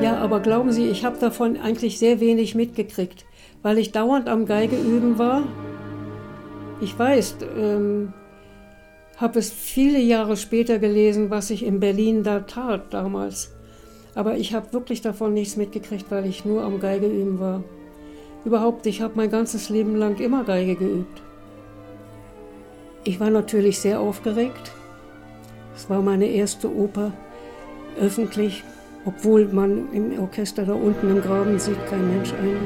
Ja, 0.03 0.19
aber 0.19 0.41
glauben 0.41 0.71
Sie, 0.71 0.89
ich 0.89 1.05
habe 1.05 1.19
davon 1.19 1.57
eigentlich 1.57 1.99
sehr 1.99 2.21
wenig 2.21 2.55
mitgekriegt, 2.55 3.25
weil 3.63 3.79
ich 3.79 3.91
dauernd 3.91 4.29
am 4.29 4.47
Geige 4.47 4.77
üben 4.77 5.19
war. 5.19 5.43
Ich 6.81 6.97
weiß, 6.97 7.39
ähm, 7.57 8.13
habe 9.21 9.39
es 9.41 9.51
viele 9.51 9.99
Jahre 9.99 10.37
später 10.37 10.79
gelesen, 10.79 11.31
was 11.31 11.51
ich 11.51 11.65
in 11.65 11.81
Berlin 11.81 12.23
da 12.23 12.41
tat 12.41 12.95
damals. 12.95 13.53
Aber 14.15 14.37
ich 14.37 14.55
habe 14.55 14.73
wirklich 14.73 15.01
davon 15.01 15.35
nichts 15.35 15.57
mitgekriegt, 15.57 16.07
weil 16.11 16.27
ich 16.27 16.45
nur 16.45 16.63
am 16.63 16.81
Geige 16.81 17.07
üben 17.07 17.41
war. 17.41 17.63
Überhaupt, 18.45 18.87
ich 18.87 19.01
habe 19.03 19.15
mein 19.17 19.31
ganzes 19.31 19.69
Leben 19.69 19.97
lang 19.97 20.19
immer 20.19 20.45
Geige 20.45 20.77
geübt. 20.77 21.23
Ich 23.05 23.19
war 23.21 23.31
natürlich 23.31 23.81
sehr 23.81 24.01
aufgeregt. 24.01 24.73
Es 25.75 25.91
war 25.91 26.01
meine 26.03 26.27
erste 26.27 26.73
Oper 26.73 27.13
öffentlich, 28.01 28.63
obwohl 29.05 29.47
man 29.49 29.93
im 29.93 30.19
Orchester 30.21 30.65
da 30.65 30.75
unten 30.75 31.11
im 31.11 31.23
Graben 31.23 31.59
sieht 31.59 31.85
kein 31.87 32.09
Mensch 32.09 32.33
ein. 32.33 32.57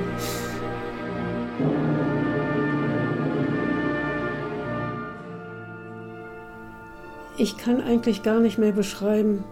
Ich 7.43 7.57
kann 7.57 7.81
eigentlich 7.81 8.23
gar 8.23 8.39
nicht 8.39 8.57
mehr 8.57 8.71
beschreiben, 8.71 9.43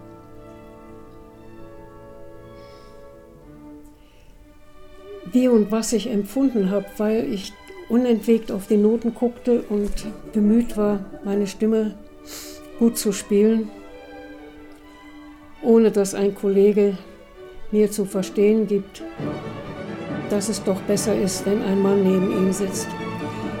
wie 5.33 5.49
und 5.49 5.71
was 5.71 5.91
ich 5.91 6.09
empfunden 6.09 6.71
habe, 6.71 6.85
weil 6.97 7.25
ich 7.33 7.51
unentwegt 7.89 8.49
auf 8.49 8.67
die 8.67 8.77
Noten 8.77 9.13
guckte 9.13 9.63
und 9.67 9.91
bemüht 10.31 10.77
war, 10.77 11.01
meine 11.25 11.47
Stimme 11.47 11.95
gut 12.79 12.97
zu 12.97 13.11
spielen, 13.11 13.69
ohne 15.61 15.91
dass 15.91 16.15
ein 16.15 16.33
Kollege 16.33 16.97
mir 17.71 17.91
zu 17.91 18.05
verstehen 18.05 18.67
gibt, 18.67 19.03
dass 20.29 20.47
es 20.47 20.63
doch 20.63 20.79
besser 20.83 21.13
ist, 21.13 21.45
wenn 21.45 21.61
ein 21.61 21.81
Mann 21.81 22.03
neben 22.03 22.31
ihm 22.31 22.53
sitzt. 22.53 22.87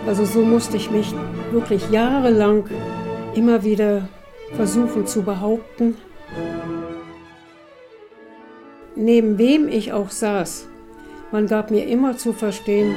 Also 0.07 0.23
so 0.23 0.41
musste 0.41 0.77
ich 0.77 0.89
mich 0.89 1.13
wirklich 1.51 1.89
jahrelang 1.89 2.63
immer 3.35 3.65
wieder 3.65 4.07
versuchen 4.55 5.07
zu 5.07 5.23
behaupten, 5.23 5.97
neben 8.95 9.37
wem 9.37 9.67
ich 9.67 9.93
auch 9.93 10.09
saß, 10.09 10.67
man 11.31 11.47
gab 11.47 11.71
mir 11.71 11.87
immer 11.87 12.17
zu 12.17 12.33
verstehen, 12.33 12.95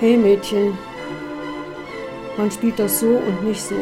hey 0.00 0.16
Mädchen, 0.16 0.76
man 2.36 2.50
spielt 2.50 2.78
das 2.78 3.00
so 3.00 3.18
und 3.18 3.44
nicht 3.44 3.60
so. 3.60 3.76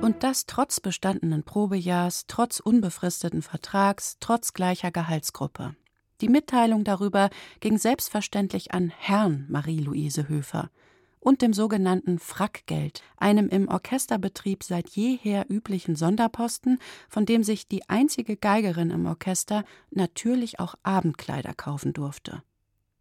Und 0.00 0.22
das 0.22 0.46
trotz 0.46 0.80
bestandenen 0.80 1.44
Probejahrs, 1.44 2.24
trotz 2.28 2.60
unbefristeten 2.60 3.42
Vertrags, 3.42 4.16
trotz 4.20 4.52
gleicher 4.52 4.90
Gehaltsgruppe. 4.90 5.76
Die 6.20 6.28
Mitteilung 6.28 6.84
darüber 6.84 7.30
ging 7.60 7.78
selbstverständlich 7.78 8.72
an 8.72 8.92
Herrn 8.96 9.46
Marie-Louise 9.48 10.28
Höfer 10.28 10.70
und 11.24 11.40
dem 11.40 11.54
sogenannten 11.54 12.18
Frackgeld, 12.18 13.02
einem 13.16 13.48
im 13.48 13.66
Orchesterbetrieb 13.68 14.62
seit 14.62 14.90
jeher 14.90 15.46
üblichen 15.48 15.96
Sonderposten, 15.96 16.78
von 17.08 17.24
dem 17.24 17.42
sich 17.42 17.66
die 17.66 17.88
einzige 17.88 18.36
Geigerin 18.36 18.90
im 18.90 19.06
Orchester 19.06 19.64
natürlich 19.90 20.60
auch 20.60 20.74
Abendkleider 20.82 21.54
kaufen 21.54 21.94
durfte. 21.94 22.42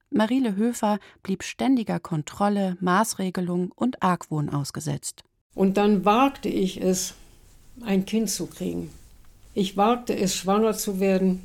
Mariele 0.09 0.55
Höfer 0.55 0.99
blieb 1.21 1.43
ständiger 1.43 1.99
Kontrolle, 1.99 2.77
Maßregelung 2.79 3.71
und 3.71 4.01
Argwohn 4.01 4.49
ausgesetzt. 4.49 5.23
Und 5.53 5.75
dann 5.75 6.05
wagte 6.05 6.49
ich 6.49 6.81
es, 6.81 7.15
ein 7.81 8.05
Kind 8.05 8.29
zu 8.29 8.47
kriegen. 8.47 8.89
Ich 9.53 9.75
wagte 9.75 10.15
es, 10.15 10.35
schwanger 10.35 10.73
zu 10.73 10.99
werden. 10.99 11.41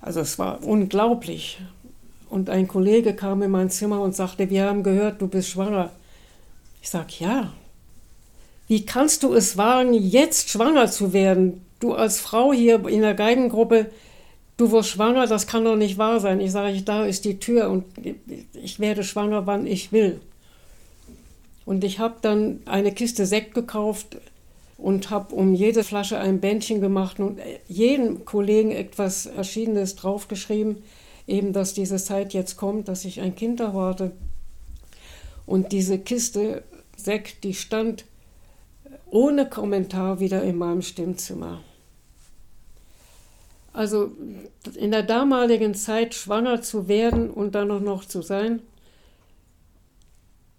Also 0.00 0.20
es 0.20 0.38
war 0.38 0.62
unglaublich. 0.62 1.60
Und 2.30 2.48
ein 2.48 2.68
Kollege 2.68 3.14
kam 3.14 3.42
in 3.42 3.50
mein 3.50 3.70
Zimmer 3.70 4.00
und 4.00 4.14
sagte, 4.14 4.48
wir 4.48 4.64
haben 4.64 4.84
gehört, 4.84 5.20
du 5.20 5.26
bist 5.26 5.48
schwanger. 5.48 5.90
Ich 6.80 6.88
sage, 6.88 7.12
ja. 7.18 7.52
Wie 8.68 8.86
kannst 8.86 9.24
du 9.24 9.34
es 9.34 9.56
wagen, 9.56 9.92
jetzt 9.94 10.48
schwanger 10.48 10.88
zu 10.88 11.12
werden? 11.12 11.64
Du 11.80 11.92
als 11.92 12.20
Frau 12.20 12.52
hier 12.52 12.86
in 12.88 13.00
der 13.00 13.14
Geigengruppe, 13.14 13.90
du 14.56 14.70
wirst 14.70 14.90
schwanger, 14.90 15.26
das 15.26 15.48
kann 15.48 15.64
doch 15.64 15.74
nicht 15.74 15.98
wahr 15.98 16.20
sein. 16.20 16.40
Ich 16.40 16.52
sage, 16.52 16.80
da 16.82 17.04
ist 17.04 17.24
die 17.24 17.40
Tür 17.40 17.68
und 17.68 17.84
ich 18.54 18.78
werde 18.78 19.02
schwanger, 19.02 19.46
wann 19.46 19.66
ich 19.66 19.90
will. 19.90 20.20
Und 21.66 21.82
ich 21.82 21.98
habe 21.98 22.16
dann 22.22 22.60
eine 22.64 22.92
Kiste 22.92 23.26
Sekt 23.26 23.54
gekauft 23.54 24.18
und 24.78 25.10
habe 25.10 25.34
um 25.34 25.54
jede 25.54 25.82
Flasche 25.82 26.18
ein 26.18 26.40
Bändchen 26.40 26.80
gemacht 26.80 27.18
und 27.18 27.40
jedem 27.66 28.24
Kollegen 28.24 28.70
etwas 28.70 29.26
Erschienenes 29.26 29.96
draufgeschrieben, 29.96 30.82
eben 31.30 31.52
dass 31.52 31.74
diese 31.74 31.96
Zeit 31.96 32.34
jetzt 32.34 32.56
kommt, 32.56 32.88
dass 32.88 33.04
ich 33.04 33.20
ein 33.20 33.34
Kind 33.34 33.60
erwarte. 33.60 34.12
Und 35.46 35.72
diese 35.72 35.98
Kiste 35.98 36.62
Sekt, 36.96 37.44
die 37.44 37.54
stand 37.54 38.04
ohne 39.10 39.48
Kommentar 39.48 40.20
wieder 40.20 40.42
in 40.42 40.56
meinem 40.56 40.82
Stimmzimmer. 40.82 41.60
Also 43.72 44.12
in 44.74 44.90
der 44.90 45.02
damaligen 45.02 45.74
Zeit 45.74 46.14
schwanger 46.14 46.60
zu 46.60 46.88
werden 46.88 47.30
und 47.30 47.54
dann 47.54 47.70
auch 47.70 47.80
noch 47.80 48.04
zu 48.04 48.22
sein, 48.22 48.60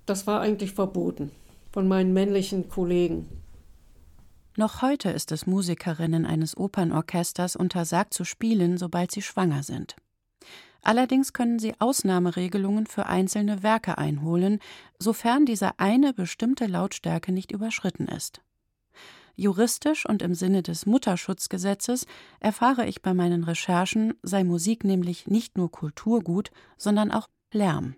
das 0.05 0.27
war 0.27 0.41
eigentlich 0.41 0.73
verboten 0.73 1.31
von 1.71 1.87
meinen 1.87 2.13
männlichen 2.13 2.69
Kollegen. 2.69 3.29
Noch 4.57 4.81
heute 4.81 5.09
ist 5.11 5.31
es 5.31 5.47
Musikerinnen 5.47 6.25
eines 6.25 6.57
Opernorchesters 6.57 7.55
untersagt 7.55 8.13
zu 8.13 8.25
spielen, 8.25 8.77
sobald 8.77 9.11
sie 9.11 9.21
schwanger 9.21 9.63
sind. 9.63 9.95
Allerdings 10.81 11.33
können 11.33 11.59
sie 11.59 11.75
Ausnahmeregelungen 11.79 12.87
für 12.87 13.05
einzelne 13.05 13.61
Werke 13.63 13.97
einholen, 13.97 14.59
sofern 14.97 15.45
diese 15.45 15.79
eine 15.79 16.13
bestimmte 16.13 16.65
Lautstärke 16.65 17.31
nicht 17.31 17.51
überschritten 17.51 18.07
ist. 18.07 18.41
Juristisch 19.35 20.05
und 20.05 20.21
im 20.21 20.33
Sinne 20.35 20.61
des 20.61 20.85
Mutterschutzgesetzes 20.85 22.05
erfahre 22.39 22.85
ich 22.87 23.01
bei 23.01 23.13
meinen 23.13 23.43
Recherchen, 23.43 24.13
sei 24.23 24.43
Musik 24.43 24.83
nämlich 24.83 25.27
nicht 25.27 25.57
nur 25.57 25.71
Kulturgut, 25.71 26.51
sondern 26.77 27.11
auch 27.11 27.29
Lärm. 27.51 27.95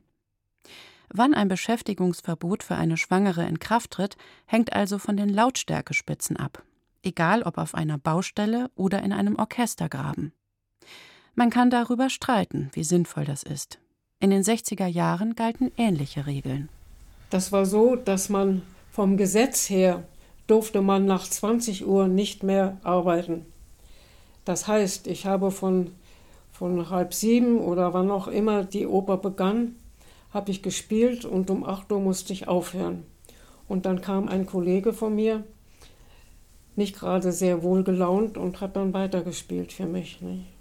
Wann 1.09 1.33
ein 1.33 1.47
Beschäftigungsverbot 1.47 2.63
für 2.63 2.75
eine 2.75 2.97
Schwangere 2.97 3.45
in 3.45 3.59
Kraft 3.59 3.91
tritt, 3.91 4.17
hängt 4.45 4.73
also 4.73 4.97
von 4.97 5.17
den 5.17 5.29
Lautstärkespitzen 5.29 6.37
ab, 6.37 6.63
egal 7.03 7.43
ob 7.43 7.57
auf 7.57 7.75
einer 7.75 7.97
Baustelle 7.97 8.71
oder 8.75 9.03
in 9.03 9.13
einem 9.13 9.35
Orchestergraben. 9.35 10.33
Man 11.35 11.49
kann 11.49 11.71
darüber 11.71 12.11
streiten, 12.11 12.69
wie 12.73 12.83
sinnvoll 12.83 13.25
das 13.25 13.41
ist. 13.41 13.79
In 14.19 14.29
den 14.29 14.43
60er 14.43 14.85
Jahren 14.85 15.33
galten 15.33 15.71
ähnliche 15.77 16.27
Regeln. 16.27 16.69
Das 17.31 17.51
war 17.51 17.65
so, 17.65 17.95
dass 17.95 18.29
man 18.29 18.61
vom 18.91 19.17
Gesetz 19.17 19.67
her 19.67 20.03
durfte 20.45 20.81
man 20.83 21.05
nach 21.05 21.27
20 21.27 21.87
Uhr 21.87 22.07
nicht 22.07 22.43
mehr 22.43 22.77
arbeiten. 22.83 23.47
Das 24.45 24.67
heißt, 24.67 25.07
ich 25.07 25.25
habe 25.25 25.49
von, 25.49 25.89
von 26.51 26.91
halb 26.91 27.15
sieben 27.15 27.59
oder 27.59 27.93
wann 27.93 28.11
auch 28.11 28.27
immer 28.27 28.63
die 28.63 28.85
Oper 28.85 29.17
begann, 29.17 29.75
habe 30.31 30.51
ich 30.51 30.61
gespielt 30.61 31.25
und 31.25 31.49
um 31.49 31.63
8 31.63 31.91
Uhr 31.91 31.99
musste 31.99 32.33
ich 32.33 32.47
aufhören. 32.47 33.03
Und 33.67 33.87
dann 33.87 34.01
kam 34.01 34.27
ein 34.27 34.45
Kollege 34.45 34.93
von 34.93 35.15
mir, 35.15 35.43
nicht 36.75 36.95
gerade 36.95 37.31
sehr 37.31 37.63
wohl 37.63 37.83
gelaunt 37.83 38.37
und 38.37 38.61
hat 38.61 38.75
dann 38.75 38.93
weitergespielt 38.93 39.73
für 39.73 39.87
mich. 39.87 40.21
Nicht? 40.21 40.52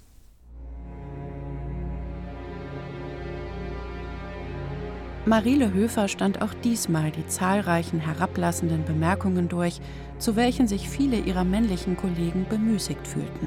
Marile 5.24 5.72
Höfer 5.72 6.08
stand 6.08 6.42
auch 6.42 6.52
diesmal 6.52 7.12
die 7.12 7.26
zahlreichen 7.28 8.00
herablassenden 8.00 8.84
Bemerkungen 8.84 9.48
durch, 9.48 9.80
zu 10.18 10.34
welchen 10.34 10.66
sich 10.66 10.88
viele 10.88 11.16
ihrer 11.16 11.44
männlichen 11.44 11.96
Kollegen 11.96 12.44
bemüßigt 12.48 13.06
fühlten. 13.06 13.46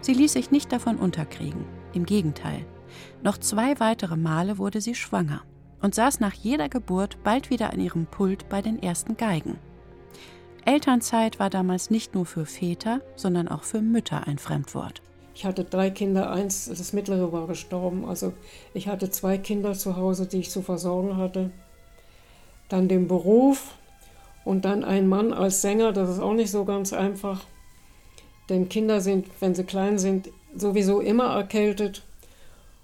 Sie 0.00 0.14
ließ 0.14 0.32
sich 0.32 0.50
nicht 0.50 0.72
davon 0.72 0.96
unterkriegen, 0.96 1.66
im 1.92 2.06
Gegenteil. 2.06 2.64
Noch 3.22 3.36
zwei 3.36 3.78
weitere 3.80 4.16
Male 4.16 4.56
wurde 4.56 4.80
sie 4.80 4.94
schwanger 4.94 5.42
und 5.82 5.94
saß 5.94 6.20
nach 6.20 6.32
jeder 6.32 6.70
Geburt 6.70 7.22
bald 7.22 7.50
wieder 7.50 7.70
an 7.74 7.80
ihrem 7.80 8.06
Pult 8.06 8.48
bei 8.48 8.62
den 8.62 8.82
ersten 8.82 9.18
Geigen. 9.18 9.58
Elternzeit 10.64 11.38
war 11.38 11.50
damals 11.50 11.90
nicht 11.90 12.14
nur 12.14 12.24
für 12.24 12.46
Väter, 12.46 13.02
sondern 13.14 13.48
auch 13.48 13.62
für 13.62 13.82
Mütter 13.82 14.26
ein 14.26 14.38
Fremdwort. 14.38 15.02
Ich 15.38 15.44
hatte 15.44 15.62
drei 15.62 15.90
Kinder, 15.90 16.32
eins, 16.32 16.64
das 16.64 16.92
mittlere 16.92 17.30
war 17.30 17.46
gestorben. 17.46 18.04
Also 18.06 18.32
ich 18.74 18.88
hatte 18.88 19.08
zwei 19.08 19.38
Kinder 19.38 19.72
zu 19.74 19.94
Hause, 19.94 20.26
die 20.26 20.40
ich 20.40 20.50
zu 20.50 20.62
versorgen 20.62 21.16
hatte. 21.16 21.52
Dann 22.68 22.88
den 22.88 23.06
Beruf 23.06 23.74
und 24.44 24.64
dann 24.64 24.82
ein 24.82 25.06
Mann 25.06 25.32
als 25.32 25.62
Sänger, 25.62 25.92
das 25.92 26.10
ist 26.10 26.18
auch 26.18 26.34
nicht 26.34 26.50
so 26.50 26.64
ganz 26.64 26.92
einfach. 26.92 27.44
Denn 28.48 28.68
Kinder 28.68 29.00
sind, 29.00 29.26
wenn 29.38 29.54
sie 29.54 29.62
klein 29.62 30.00
sind, 30.00 30.28
sowieso 30.56 30.98
immer 30.98 31.36
erkältet. 31.36 32.02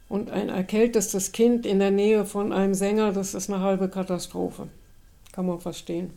Und 0.09 0.31
ein 0.31 0.49
erkältetes 0.49 1.33
Kind 1.33 1.67
in 1.67 1.81
der 1.81 1.91
Nähe 1.91 2.25
von 2.25 2.53
einem 2.53 2.75
Sänger, 2.75 3.11
das 3.11 3.35
ist 3.35 3.51
eine 3.51 3.63
halbe 3.65 3.89
Katastrophe. 3.89 4.69
Kann 5.33 5.47
man 5.47 5.59
verstehen. 5.59 6.13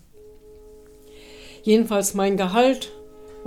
Jedenfalls 1.64 2.14
mein 2.14 2.38
Gehalt 2.38 2.92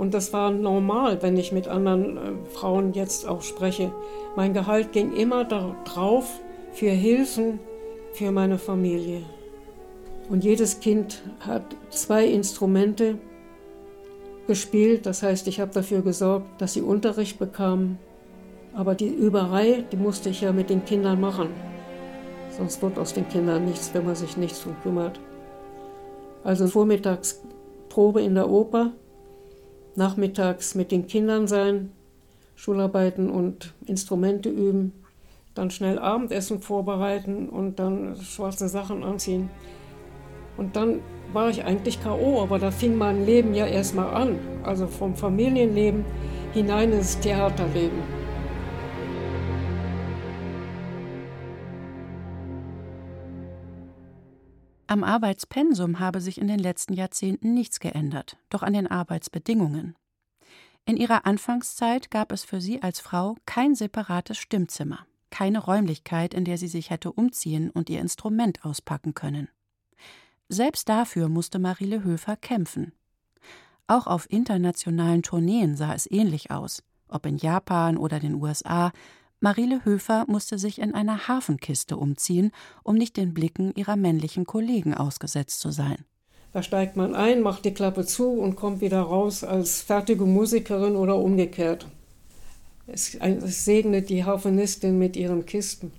und 0.01 0.15
das 0.15 0.33
war 0.33 0.49
normal, 0.49 1.21
wenn 1.21 1.37
ich 1.37 1.51
mit 1.51 1.67
anderen 1.67 2.17
äh, 2.17 2.21
Frauen 2.53 2.93
jetzt 2.93 3.27
auch 3.27 3.43
spreche. 3.43 3.91
Mein 4.35 4.51
Gehalt 4.51 4.93
ging 4.93 5.13
immer 5.13 5.45
darauf 5.45 6.39
für 6.71 6.89
Hilfen 6.89 7.59
für 8.13 8.31
meine 8.31 8.57
Familie. 8.57 9.21
Und 10.27 10.43
jedes 10.43 10.79
Kind 10.79 11.21
hat 11.41 11.61
zwei 11.91 12.25
Instrumente 12.25 13.19
gespielt. 14.47 15.05
Das 15.05 15.21
heißt, 15.21 15.47
ich 15.47 15.59
habe 15.59 15.71
dafür 15.71 16.01
gesorgt, 16.01 16.59
dass 16.59 16.73
sie 16.73 16.81
Unterricht 16.81 17.37
bekamen. 17.37 17.99
Aber 18.73 18.95
die 18.95 19.09
Überei, 19.09 19.83
die 19.91 19.97
musste 19.97 20.29
ich 20.29 20.41
ja 20.41 20.51
mit 20.51 20.71
den 20.71 20.83
Kindern 20.83 21.21
machen. 21.21 21.49
Sonst 22.49 22.81
wird 22.81 22.97
aus 22.97 23.13
den 23.13 23.29
Kindern 23.29 23.65
nichts, 23.65 23.91
wenn 23.93 24.05
man 24.07 24.15
sich 24.15 24.35
nichts 24.35 24.63
drum 24.63 24.75
kümmert. 24.81 25.19
Also 26.43 26.65
vormittags 26.65 27.43
Probe 27.87 28.23
in 28.23 28.33
der 28.33 28.49
Oper, 28.49 28.93
nachmittags 29.95 30.75
mit 30.75 30.91
den 30.91 31.07
Kindern 31.07 31.47
sein, 31.47 31.91
Schularbeiten 32.55 33.29
und 33.29 33.73
Instrumente 33.85 34.49
üben, 34.49 34.93
dann 35.53 35.71
schnell 35.71 35.99
Abendessen 35.99 36.61
vorbereiten 36.61 37.49
und 37.49 37.79
dann 37.79 38.15
schwarze 38.15 38.69
Sachen 38.69 39.03
anziehen. 39.03 39.49
Und 40.57 40.75
dann 40.75 40.99
war 41.33 41.49
ich 41.49 41.63
eigentlich 41.63 42.01
K.O., 42.01 42.41
aber 42.41 42.59
da 42.59 42.71
fing 42.71 42.97
mein 42.97 43.25
Leben 43.25 43.53
ja 43.53 43.65
erstmal 43.65 44.13
an. 44.13 44.39
Also 44.63 44.87
vom 44.87 45.15
Familienleben 45.15 46.05
hinein 46.53 46.91
ins 46.93 47.19
Theaterleben. 47.19 48.20
Am 54.91 55.05
Arbeitspensum 55.05 56.01
habe 56.01 56.19
sich 56.19 56.37
in 56.37 56.49
den 56.49 56.59
letzten 56.59 56.91
Jahrzehnten 56.91 57.53
nichts 57.53 57.79
geändert, 57.79 58.35
doch 58.49 58.61
an 58.61 58.73
den 58.73 58.87
Arbeitsbedingungen. 58.87 59.95
In 60.83 60.97
ihrer 60.97 61.25
Anfangszeit 61.25 62.11
gab 62.11 62.33
es 62.33 62.43
für 62.43 62.59
sie 62.59 62.83
als 62.83 62.99
Frau 62.99 63.37
kein 63.45 63.73
separates 63.73 64.37
Stimmzimmer, 64.37 65.05
keine 65.29 65.59
Räumlichkeit, 65.59 66.33
in 66.33 66.43
der 66.43 66.57
sie 66.57 66.67
sich 66.67 66.89
hätte 66.89 67.09
umziehen 67.09 67.69
und 67.69 67.89
ihr 67.89 68.01
Instrument 68.01 68.65
auspacken 68.65 69.13
können. 69.13 69.47
Selbst 70.49 70.89
dafür 70.89 71.29
musste 71.29 71.57
Marile 71.57 72.03
Höfer 72.03 72.35
kämpfen. 72.35 72.91
Auch 73.87 74.07
auf 74.07 74.29
internationalen 74.29 75.23
Tourneen 75.23 75.77
sah 75.77 75.93
es 75.93 76.05
ähnlich 76.11 76.51
aus, 76.51 76.83
ob 77.07 77.25
in 77.25 77.37
Japan 77.37 77.95
oder 77.95 78.19
den 78.19 78.33
USA. 78.33 78.91
Marile 79.43 79.83
Höfer 79.85 80.25
musste 80.27 80.59
sich 80.59 80.79
in 80.79 80.93
einer 80.93 81.27
Hafenkiste 81.27 81.97
umziehen, 81.97 82.51
um 82.83 82.95
nicht 82.95 83.17
den 83.17 83.33
Blicken 83.33 83.73
ihrer 83.73 83.95
männlichen 83.95 84.45
Kollegen 84.45 84.93
ausgesetzt 84.93 85.61
zu 85.61 85.71
sein. 85.71 86.05
Da 86.53 86.61
steigt 86.61 86.95
man 86.95 87.15
ein, 87.15 87.41
macht 87.41 87.65
die 87.65 87.73
Klappe 87.73 88.05
zu 88.05 88.29
und 88.33 88.55
kommt 88.55 88.81
wieder 88.81 89.01
raus 89.01 89.43
als 89.43 89.81
fertige 89.81 90.25
Musikerin 90.25 90.95
oder 90.95 91.15
umgekehrt. 91.15 91.87
Es, 92.85 93.15
es 93.15 93.65
segnet 93.65 94.11
die 94.11 94.25
Hafenistin 94.25 94.99
mit 94.99 95.15
ihren 95.15 95.47
Kisten. 95.47 95.91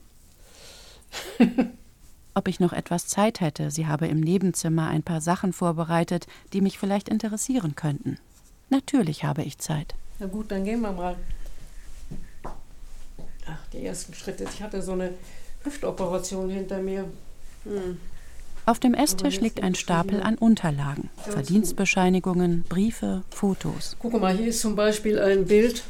Ob 2.35 2.47
ich 2.47 2.61
noch 2.61 2.73
etwas 2.73 3.09
Zeit 3.09 3.41
hätte, 3.41 3.73
sie 3.73 3.89
habe 3.89 4.07
im 4.07 4.21
Nebenzimmer 4.21 4.87
ein 4.87 5.03
paar 5.03 5.21
Sachen 5.21 5.53
vorbereitet, 5.53 6.29
die 6.53 6.61
mich 6.61 6.79
vielleicht 6.79 7.09
interessieren 7.09 7.75
könnten. 7.75 8.19
Natürlich 8.71 9.25
habe 9.25 9.43
ich 9.43 9.59
Zeit. 9.59 9.97
Na 10.21 10.27
gut, 10.27 10.53
dann 10.53 10.65
gehen 10.65 10.81
wir 10.81 10.93
mal. 10.93 11.17
Ach, 13.47 13.59
die 13.73 13.85
ersten 13.85 14.15
Schritte. 14.15 14.45
Ich 14.45 14.63
hatte 14.63 14.83
so 14.83 14.93
eine 14.93 15.15
Hüftoperation 15.65 16.51
hinter 16.51 16.79
mir. 16.79 17.05
Hm. 17.65 17.99
Auf 18.65 18.79
dem 18.79 18.95
Esstisch 18.95 19.41
liegt 19.41 19.61
ein 19.63 19.75
Stapel 19.75 20.23
an 20.23 20.37
Unterlagen, 20.37 21.11
Verdienstbescheinigungen, 21.17 22.63
Briefe, 22.63 23.25
Fotos. 23.31 23.97
Guck 23.99 24.21
mal, 24.21 24.37
hier 24.37 24.47
ist 24.49 24.61
zum 24.61 24.77
Beispiel 24.77 25.19
ein 25.19 25.47
Bild. 25.47 25.83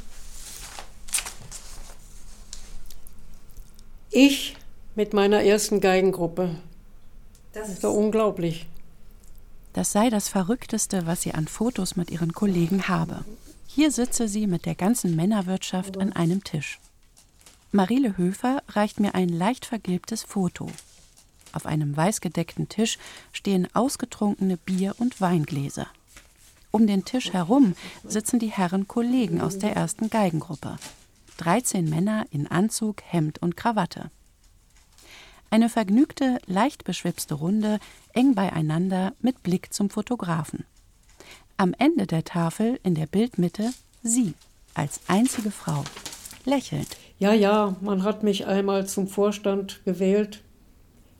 Ich 4.10 4.56
mit 4.94 5.12
meiner 5.12 5.42
ersten 5.42 5.80
Geigengruppe. 5.80 6.56
Das 7.52 7.68
ist 7.68 7.84
doch 7.84 7.92
unglaublich. 7.94 8.66
Das 9.74 9.92
sei 9.92 10.08
das 10.08 10.28
Verrückteste, 10.28 11.06
was 11.06 11.22
sie 11.22 11.32
an 11.32 11.48
Fotos 11.48 11.96
mit 11.96 12.10
ihren 12.10 12.32
Kollegen 12.32 12.88
habe. 12.88 13.24
Hier 13.66 13.90
sitze 13.90 14.28
sie 14.28 14.46
mit 14.46 14.66
der 14.66 14.74
ganzen 14.74 15.16
Männerwirtschaft 15.16 15.98
an 15.98 16.12
einem 16.12 16.44
Tisch. 16.44 16.78
Marile 17.74 18.18
Höfer 18.18 18.62
reicht 18.68 19.00
mir 19.00 19.14
ein 19.14 19.30
leicht 19.30 19.64
vergilbtes 19.64 20.22
Foto. 20.24 20.70
Auf 21.54 21.64
einem 21.64 21.96
weißgedeckten 21.96 22.68
Tisch 22.68 22.98
stehen 23.32 23.66
ausgetrunkene 23.72 24.58
Bier- 24.58 24.94
und 24.98 25.22
Weingläser. 25.22 25.86
Um 26.70 26.86
den 26.86 27.06
Tisch 27.06 27.32
herum 27.32 27.74
sitzen 28.04 28.38
die 28.38 28.50
Herren 28.50 28.88
Kollegen 28.88 29.40
aus 29.40 29.58
der 29.58 29.74
ersten 29.74 30.10
Geigengruppe. 30.10 30.76
13 31.38 31.88
Männer 31.88 32.26
in 32.30 32.46
Anzug, 32.46 33.02
Hemd 33.06 33.40
und 33.40 33.56
Krawatte. 33.56 34.10
Eine 35.48 35.70
vergnügte, 35.70 36.40
leicht 36.44 36.84
beschwipste 36.84 37.34
Runde, 37.34 37.78
eng 38.12 38.34
beieinander 38.34 39.14
mit 39.20 39.42
Blick 39.42 39.72
zum 39.72 39.88
Fotografen. 39.88 40.66
Am 41.56 41.74
Ende 41.78 42.06
der 42.06 42.24
Tafel 42.24 42.78
in 42.82 42.94
der 42.94 43.06
Bildmitte 43.06 43.72
sie 44.02 44.34
als 44.74 45.00
einzige 45.08 45.50
Frau, 45.50 45.84
lächelnd. 46.44 46.88
Ja, 47.18 47.32
ja, 47.32 47.76
man 47.80 48.02
hat 48.02 48.22
mich 48.22 48.46
einmal 48.46 48.86
zum 48.86 49.06
Vorstand 49.06 49.84
gewählt 49.84 50.42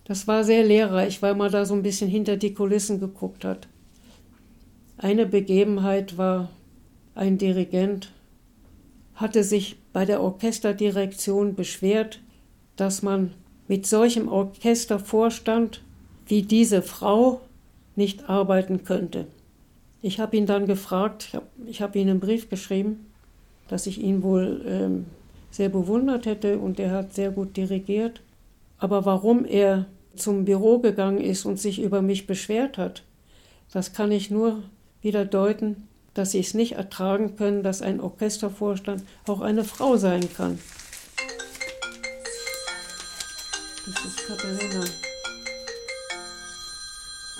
das 0.04 0.26
war 0.26 0.44
sehr 0.44 0.64
lehrreich, 0.64 1.22
weil 1.22 1.34
man 1.34 1.52
da 1.52 1.64
so 1.64 1.74
ein 1.74 1.82
bisschen 1.82 2.10
hinter 2.10 2.36
die 2.36 2.54
Kulissen 2.54 2.98
geguckt 3.00 3.44
hat. 3.44 3.68
Eine 4.98 5.26
Begebenheit 5.26 6.18
war, 6.18 6.50
ein 7.14 7.38
Dirigent 7.38 8.12
hatte 9.14 9.44
sich 9.44 9.76
bei 9.92 10.04
der 10.04 10.22
Orchesterdirektion 10.22 11.54
beschwert, 11.54 12.20
dass 12.76 13.02
man 13.02 13.32
mit 13.68 13.86
solchem 13.86 14.28
Orchestervorstand 14.28 15.82
wie 16.26 16.42
diese 16.42 16.82
Frau 16.82 17.40
nicht 17.94 18.28
arbeiten 18.28 18.84
könnte. 18.84 19.26
Ich 20.00 20.18
habe 20.18 20.36
ihn 20.36 20.46
dann 20.46 20.66
gefragt, 20.66 21.28
ich 21.66 21.80
habe 21.80 21.90
hab 21.90 21.96
ihm 21.96 22.08
einen 22.08 22.20
Brief 22.20 22.48
geschrieben, 22.48 23.06
dass 23.72 23.86
ich 23.86 24.02
ihn 24.02 24.22
wohl 24.22 24.62
ähm, 24.66 25.06
sehr 25.50 25.70
bewundert 25.70 26.26
hätte 26.26 26.58
und 26.58 26.78
er 26.78 26.90
hat 26.90 27.14
sehr 27.14 27.30
gut 27.30 27.56
dirigiert. 27.56 28.20
Aber 28.76 29.06
warum 29.06 29.46
er 29.46 29.86
zum 30.14 30.44
Büro 30.44 30.80
gegangen 30.80 31.22
ist 31.22 31.46
und 31.46 31.58
sich 31.58 31.80
über 31.80 32.02
mich 32.02 32.26
beschwert 32.26 32.76
hat, 32.76 33.02
das 33.72 33.94
kann 33.94 34.12
ich 34.12 34.30
nur 34.30 34.62
wieder 35.00 35.24
deuten, 35.24 35.88
dass 36.12 36.32
sie 36.32 36.40
es 36.40 36.52
nicht 36.52 36.72
ertragen 36.72 37.36
können, 37.36 37.62
dass 37.62 37.80
ein 37.80 37.98
Orchestervorstand 37.98 39.04
auch 39.26 39.40
eine 39.40 39.64
Frau 39.64 39.96
sein 39.96 40.28
kann. 40.34 40.58
Das 43.86 44.04
ist 44.04 44.26
Katharina. 44.26 44.84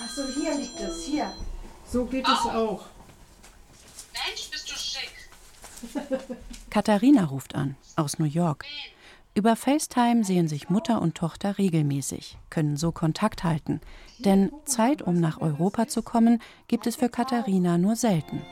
Achso, 0.03 0.23
hier 0.33 0.55
liegt 0.55 0.79
es, 0.79 1.03
hier. 1.03 1.31
So 1.87 2.05
geht 2.05 2.27
es 2.27 2.49
auch. 2.49 2.85
Mensch, 4.13 4.49
bist 4.49 4.71
du 4.71 4.73
schick. 4.75 5.11
Katharina 6.69 7.25
ruft 7.25 7.55
an, 7.55 7.75
aus 7.95 8.19
New 8.19 8.25
York. 8.25 8.65
Über 9.35 9.55
FaceTime 9.55 10.23
sehen 10.23 10.47
sich 10.47 10.69
Mutter 10.69 11.01
und 11.01 11.15
Tochter 11.15 11.57
regelmäßig, 11.57 12.37
können 12.51 12.77
so 12.77 12.91
Kontakt 12.91 13.43
halten. 13.43 13.81
Denn 14.19 14.51
Zeit, 14.65 15.01
um 15.01 15.19
nach 15.19 15.41
Europa 15.41 15.87
zu 15.87 16.03
kommen, 16.03 16.39
gibt 16.67 16.85
es 16.85 16.95
für 16.95 17.09
Katharina 17.09 17.79
nur 17.79 17.95
selten. 17.95 18.43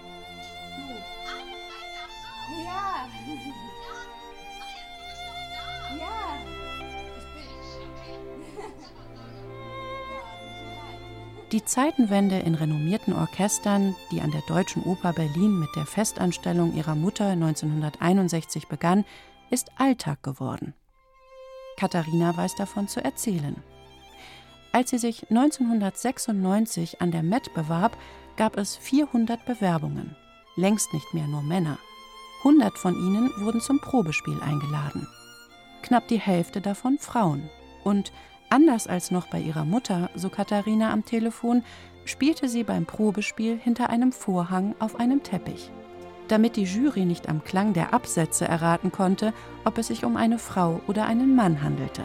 Die 11.52 11.66
Zeitenwende 11.66 12.40
in 12.40 12.56
renommierten 12.56 13.14
Orchestern, 13.14 13.94
die 14.10 14.22
an 14.22 14.32
der 14.32 14.42
Deutschen 14.48 14.84
Oper 14.84 15.12
Berlin 15.12 15.60
mit 15.60 15.76
der 15.76 15.86
Festanstellung 15.86 16.74
ihrer 16.74 16.96
Mutter 16.96 17.28
1961 17.28 18.70
begann, 18.70 19.04
ist 19.50 19.70
Alltag 19.78 20.24
geworden. 20.24 20.74
Katharina 21.76 22.38
weiß 22.38 22.56
davon 22.56 22.88
zu 22.88 23.04
erzählen. 23.04 23.62
Als 24.72 24.92
sie 24.92 24.98
sich 24.98 25.30
1996 25.30 27.02
an 27.02 27.12
der 27.12 27.24
Met 27.24 27.54
bewarb, 27.54 27.98
gab 28.38 28.56
es 28.56 28.78
400 28.78 29.46
Bewerbungen, 29.46 30.16
längst 30.56 30.94
nicht 30.94 31.14
mehr 31.14 31.28
nur 31.28 31.42
Männer. 31.42 31.78
100 32.46 32.78
von 32.78 32.96
ihnen 32.96 33.30
wurden 33.42 33.60
zum 33.60 33.82
Probespiel 33.82 34.40
eingeladen. 34.42 35.06
Knapp 35.82 36.08
die 36.08 36.20
Hälfte 36.20 36.62
davon 36.62 36.98
Frauen. 36.98 37.50
Und 37.84 38.14
anders 38.52 38.88
als 38.88 39.12
noch 39.12 39.28
bei 39.28 39.40
ihrer 39.40 39.66
Mutter, 39.66 40.10
so 40.16 40.30
Katharina 40.30 40.92
am 40.92 41.06
Telefon, 41.06 41.64
spielte 42.06 42.48
sie 42.48 42.64
beim 42.64 42.86
Probespiel 42.86 43.58
hinter 43.58 43.90
einem 43.90 44.12
Vorhang 44.12 44.76
auf 44.80 45.00
einem 45.00 45.24
Teppich 45.24 45.72
damit 46.32 46.56
die 46.56 46.64
Jury 46.64 47.04
nicht 47.04 47.28
am 47.28 47.44
Klang 47.44 47.74
der 47.74 47.94
Absätze 47.94 48.48
erraten 48.48 48.92
konnte, 48.92 49.34
ob 49.66 49.78
es 49.78 49.88
sich 49.88 50.06
um 50.06 50.16
eine 50.16 50.40
Frau 50.40 50.80
oder 50.88 51.06
einen 51.06 51.36
Mann 51.36 51.62
handelte. 51.62 52.04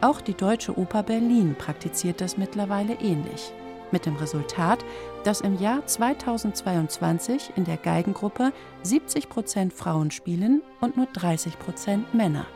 Auch 0.00 0.22
die 0.22 0.34
Deutsche 0.34 0.78
Oper 0.78 1.02
Berlin 1.02 1.54
praktiziert 1.58 2.22
das 2.22 2.38
mittlerweile 2.38 2.94
ähnlich. 2.94 3.52
Mit 3.92 4.04
dem 4.04 4.16
Resultat, 4.16 4.84
dass 5.24 5.40
im 5.40 5.58
Jahr 5.60 5.86
2022 5.86 7.52
in 7.56 7.64
der 7.64 7.76
Geigengruppe 7.76 8.52
70 8.82 9.28
Prozent 9.28 9.72
Frauen 9.72 10.10
spielen 10.10 10.62
und 10.80 10.96
nur 10.96 11.06
30 11.06 11.58
Prozent 11.58 12.12
Männer. 12.14 12.46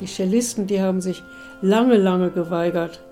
Die 0.00 0.06
Cellisten, 0.06 0.66
die 0.66 0.80
haben 0.80 1.00
sich 1.00 1.22
lange, 1.60 1.96
lange 1.96 2.30
geweigert, 2.30 3.02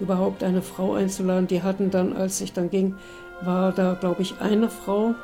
überhaupt 0.00 0.42
eine 0.42 0.62
Frau 0.62 0.94
einzuladen. 0.94 1.46
Die 1.46 1.62
hatten 1.62 1.90
dann, 1.90 2.14
als 2.14 2.40
ich 2.40 2.52
dann 2.52 2.70
ging, 2.70 2.96
war 3.42 3.72
da, 3.72 3.94
glaube 3.94 4.22
ich, 4.22 4.40
eine 4.40 4.68
Frau. 4.68 5.14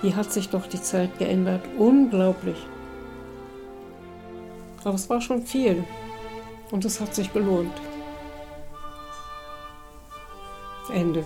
Wie 0.00 0.14
hat 0.14 0.32
sich 0.32 0.48
doch 0.48 0.66
die 0.66 0.82
Zeit 0.82 1.18
geändert. 1.18 1.62
Unglaublich. 1.78 2.56
Aber 4.84 4.94
es 4.94 5.08
war 5.08 5.20
schon 5.20 5.42
viel. 5.42 5.84
Und 6.70 6.84
es 6.84 7.00
hat 7.00 7.14
sich 7.14 7.32
gelohnt. 7.32 7.72
Ende. 10.92 11.24